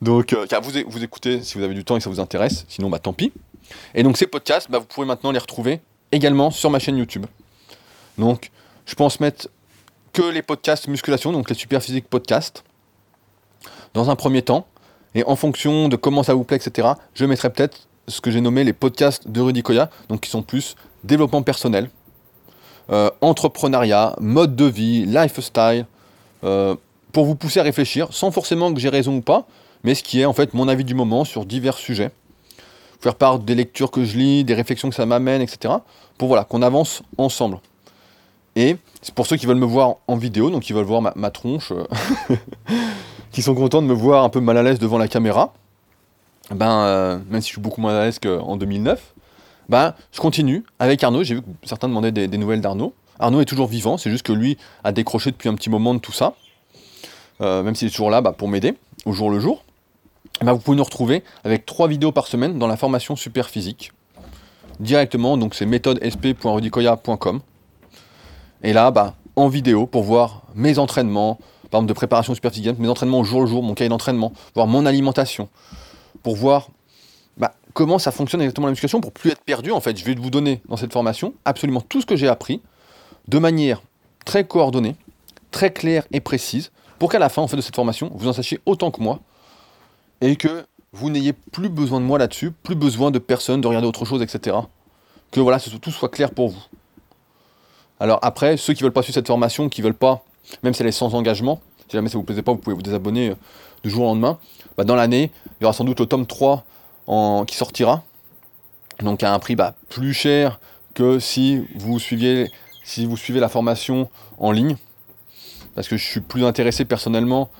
[0.00, 2.64] Donc, vous, vous écoutez si vous avez du temps et que ça vous intéresse.
[2.68, 3.32] Sinon, bah, tant pis.
[3.94, 5.80] Et donc, ces podcasts, bah, vous pouvez maintenant les retrouver
[6.12, 7.26] également sur ma chaîne YouTube.
[8.18, 8.52] Donc,
[8.86, 9.48] je pense mettre
[10.12, 12.62] que les podcasts musculation, donc les super physiques podcasts,
[13.94, 14.68] dans un premier temps.
[15.16, 18.40] Et en fonction de comment ça vous plaît, etc., je mettrai peut-être ce que j'ai
[18.40, 21.90] nommé les podcasts de Rudy Koya, donc qui sont plus développement personnel,
[22.90, 25.86] euh, entrepreneuriat, mode de vie, lifestyle,
[26.44, 26.76] euh,
[27.12, 29.46] pour vous pousser à réfléchir, sans forcément que j'ai raison ou pas,
[29.84, 32.10] mais ce qui est en fait mon avis du moment sur divers sujets.
[33.00, 35.74] Faire part des lectures que je lis, des réflexions que ça m'amène, etc.
[36.18, 37.58] Pour voilà, qu'on avance ensemble.
[38.56, 41.30] Et c'est pour ceux qui veulent me voir en vidéo, donc qui veulent voir ma,
[41.30, 41.84] tronche, euh,
[43.32, 45.52] qui sont contents de me voir un peu mal à l'aise devant la caméra
[46.50, 49.14] ben, euh, même si je suis beaucoup moins à l'aise qu'en 2009,
[49.68, 51.24] ben, je continue avec Arnaud.
[51.24, 52.94] J'ai vu que certains demandaient des, nouvelles d'Arnaud.
[53.18, 56.00] Arnaud est toujours vivant, c'est juste que lui a décroché depuis un petit moment de
[56.00, 56.34] tout ça.
[57.40, 58.74] Euh, même s'il est toujours là bah, pour m'aider
[59.06, 59.64] au jour le jour.
[60.42, 63.92] Ben, vous pouvez nous retrouver avec trois vidéos par semaine dans la formation super physique.
[64.80, 67.40] Directement, donc c'est méthodesp.rudicoya.com.
[68.62, 71.36] Et là, bah, en vidéo pour voir mes entraînements,
[71.70, 74.32] par exemple de préparation super physique, mes entraînements au jour le jour, mon cahier d'entraînement,
[74.54, 75.48] voir mon alimentation,
[76.24, 76.70] pour voir
[77.36, 79.70] bah, comment ça fonctionne exactement la musculation, pour plus être perdu.
[79.70, 82.60] En fait, je vais vous donner dans cette formation absolument tout ce que j'ai appris
[83.28, 83.82] de manière
[84.24, 84.96] très coordonnée,
[85.52, 88.90] très claire et précise, pour qu'à la fin de cette formation, vous en sachiez autant
[88.90, 89.20] que moi
[90.20, 93.86] et que vous n'ayez plus besoin de moi là-dessus, plus besoin de personne, de regarder
[93.88, 94.56] autre chose, etc.
[95.30, 96.62] Que voilà, ce, tout soit clair pour vous.
[98.00, 100.24] Alors après, ceux qui veulent pas suivre cette formation, qui veulent pas,
[100.62, 102.82] même si elle est sans engagement, si jamais ça vous plaisait pas, vous pouvez vous
[102.82, 103.34] désabonner euh,
[103.84, 104.38] du jour au lendemain.
[104.76, 106.64] Bah, dans l'année, il y aura sans doute le tome 3
[107.06, 108.02] en, qui sortira.
[109.00, 110.58] Donc à un prix bah, plus cher
[110.94, 112.50] que si vous, suiviez,
[112.82, 114.08] si vous suivez la formation
[114.38, 114.76] en ligne.
[115.74, 117.50] Parce que je suis plus intéressé personnellement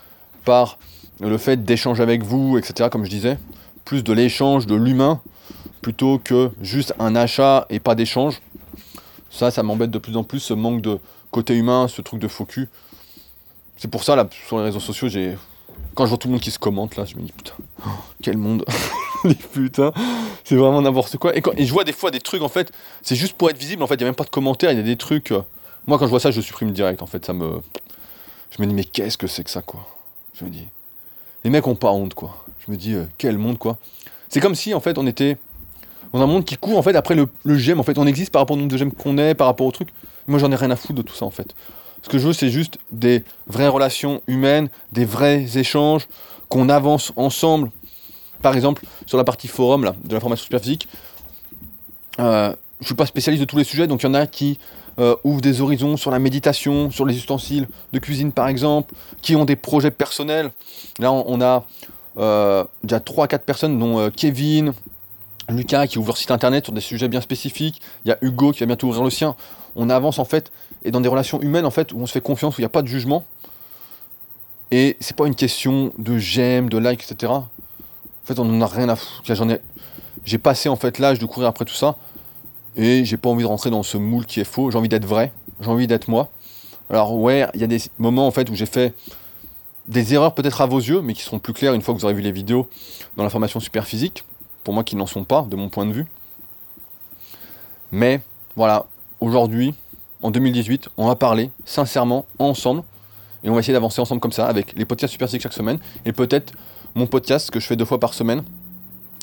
[0.45, 0.79] par
[1.21, 2.89] le fait d'échanger avec vous, etc.
[2.91, 3.39] Comme je disais.
[3.85, 5.21] Plus de l'échange, de l'humain,
[5.83, 8.41] plutôt que juste un achat et pas d'échange.
[9.29, 10.99] Ça, ça m'embête de plus en plus, ce manque de
[11.31, 12.69] côté humain, ce truc de focus.
[13.77, 15.37] C'est pour ça, là, sur les réseaux sociaux, j'ai
[15.95, 17.55] quand je vois tout le monde qui se commente là, je me dis putain,
[18.23, 18.65] quel monde.
[20.45, 21.33] c'est vraiment n'importe quoi.
[21.37, 22.73] Et je vois des fois des trucs en fait,
[23.03, 24.77] c'est juste pour être visible en fait, il n'y a même pas de commentaires, il
[24.77, 25.33] y a des trucs.
[25.33, 25.43] Euh,
[25.87, 27.61] moi quand je vois ça, je supprime direct en fait, ça me.
[28.51, 29.89] Je me dis mais qu'est-ce que c'est que ça quoi?
[30.35, 30.67] Je me dis.
[31.45, 32.45] Les mecs ont pas honte quoi.
[32.67, 33.79] Je me dis euh, quel monde quoi.
[34.29, 35.39] C'est comme si en fait on était
[36.13, 37.99] dans un monde qui court en fait après le, le j'aime en fait.
[37.99, 39.89] On existe par rapport au nombre de j'aime qu'on est, par rapport au truc.
[40.27, 41.55] Moi j'en ai rien à foutre de tout ça en fait.
[42.05, 46.07] Ce que je veux, c'est juste des vraies relations humaines, des vrais échanges,
[46.51, 47.71] qu'on avance ensemble.
[48.43, 50.87] Par exemple, sur la partie forum là, de la formation superphysique,
[52.21, 54.27] euh, je ne suis pas spécialiste de tous les sujets, donc il y en a
[54.27, 54.59] qui
[54.99, 58.93] euh, ouvrent des horizons sur la méditation, sur les ustensiles de cuisine par exemple,
[59.23, 60.51] qui ont des projets personnels.
[60.99, 61.65] Là, on, a
[62.19, 64.75] euh, déjà 3-4 personnes, dont Kevin,
[65.49, 67.81] Lucas qui ouvre leur site internet sur des sujets bien spécifiques.
[68.05, 69.37] Il y a Hugo qui va bientôt ouvrir le sien.
[69.77, 70.53] On avance en fait
[70.85, 72.67] et dans des relations humaines en fait où on se fait confiance, où il n'y
[72.67, 73.25] a pas de jugement.
[74.71, 77.33] Et c'est pas une question de j'aime, de like, etc.
[77.33, 77.47] En
[78.25, 79.23] fait, on n'en a rien à foutre.
[79.35, 79.61] J'en ai,
[80.25, 81.97] j'ai passé en fait l'âge de courir après tout ça
[82.77, 84.71] et j'ai pas envie de rentrer dans ce moule qui est faux.
[84.71, 86.31] J'ai envie d'être vrai, j'ai envie d'être moi.
[86.91, 88.95] Alors ouais, il y a des moments en fait où j'ai fait
[89.89, 92.05] des erreurs peut-être à vos yeux, mais qui seront plus claires une fois que vous
[92.05, 92.69] aurez vu les vidéos
[93.17, 94.25] dans la formation super physique.
[94.65, 96.07] Pour moi, qui n'en sont pas, de mon point de vue.
[97.93, 98.23] Mais
[98.57, 98.87] voilà,
[99.25, 99.75] aujourd'hui,
[100.23, 102.83] en 2018, on va parler sincèrement ensemble
[103.43, 106.13] et on va essayer d'avancer ensemble comme ça avec les podcasts Super chaque semaine et
[106.13, 106.53] peut-être
[106.95, 108.43] mon podcast que je fais deux fois par semaine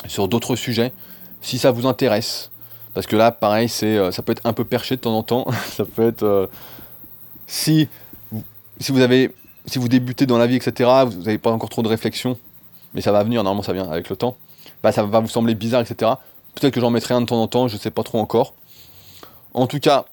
[0.07, 0.91] sur d'autres sujets
[1.41, 2.51] si ça vous intéresse.
[2.93, 5.23] Parce que là, pareil, c'est, euh, ça peut être un peu perché de temps en
[5.23, 5.45] temps.
[5.69, 6.23] ça peut être.
[6.23, 6.47] Euh,
[7.47, 7.87] si,
[8.79, 9.33] si, vous avez,
[9.65, 12.37] si vous débutez dans la vie, etc., vous n'avez pas encore trop de réflexion,
[12.93, 14.35] mais ça va venir, normalement ça vient avec le temps,
[14.83, 16.11] bah, ça va vous sembler bizarre, etc.
[16.55, 18.53] Peut-être que j'en mettrai un de temps en temps, je ne sais pas trop encore.
[19.53, 20.05] En tout cas,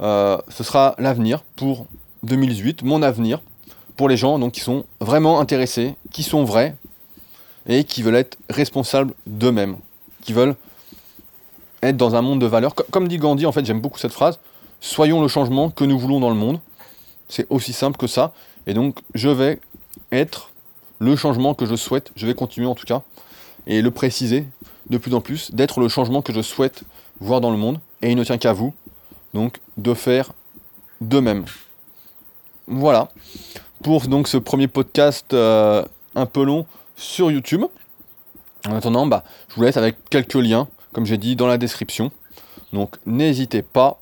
[0.00, 1.86] euh, ce sera l'avenir pour
[2.22, 3.40] 2018, mon avenir,
[3.96, 6.74] pour les gens qui sont vraiment intéressés, qui sont vrais
[7.66, 9.76] et qui veulent être responsables d'eux-mêmes,
[10.22, 10.56] qui veulent
[11.82, 12.74] être dans un monde de valeurs.
[12.74, 14.38] Comme dit Gandhi, en fait, j'aime beaucoup cette phrase,
[14.80, 16.60] soyons le changement que nous voulons dans le monde.
[17.28, 18.32] C'est aussi simple que ça.
[18.66, 19.60] Et donc, je vais
[20.12, 20.52] être
[20.98, 23.02] le changement que je souhaite, je vais continuer en tout cas,
[23.66, 24.46] et le préciser
[24.88, 26.84] de plus en plus, d'être le changement que je souhaite
[27.20, 27.80] voir dans le monde.
[28.02, 28.74] Et il ne tient qu'à vous,
[29.34, 30.32] donc, de faire
[31.00, 31.44] de même.
[32.66, 33.08] Voilà.
[33.82, 35.84] Pour donc ce premier podcast euh,
[36.14, 36.66] un peu long
[36.96, 37.64] sur YouTube.
[38.68, 42.10] En attendant, bah, je vous laisse avec quelques liens, comme j'ai dit dans la description.
[42.72, 44.00] Donc n'hésitez pas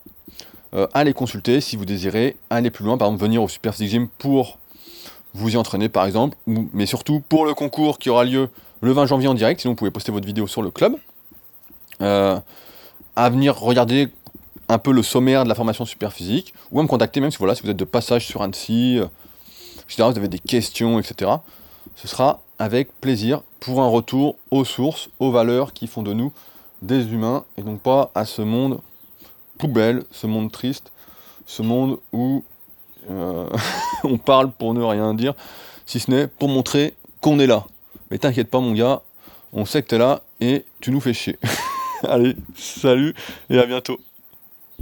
[0.74, 3.74] euh, à les consulter si vous désirez aller plus loin, par exemple venir au Super
[3.74, 4.59] Six Gym pour
[5.34, 8.49] vous y entraîner par exemple, mais surtout pour le concours qui aura lieu
[8.80, 10.97] le 20 janvier en direct, sinon vous pouvez poster votre vidéo sur le club.
[12.01, 12.38] Euh,
[13.16, 14.08] à venir regarder
[14.68, 17.38] un peu le sommaire de la formation super physique, ou à me contacter même si,
[17.38, 19.06] voilà, si vous êtes de passage sur Annecy, euh,
[19.84, 21.30] etc., vous avez des questions, etc.
[21.96, 26.32] Ce sera avec plaisir pour un retour aux sources, aux valeurs qui font de nous
[26.82, 28.80] des humains, et donc pas à ce monde
[29.58, 30.92] poubelle, ce monde triste,
[31.46, 32.44] ce monde où
[33.10, 33.48] euh,
[34.04, 35.34] on parle pour ne rien dire,
[35.86, 37.64] si ce n'est pour montrer qu'on est là.
[38.10, 39.02] Mais t'inquiète pas mon gars,
[39.52, 41.38] on sait que t'es là et tu nous fais chier.
[42.09, 43.14] Allez, salut
[43.50, 43.98] et à bientôt.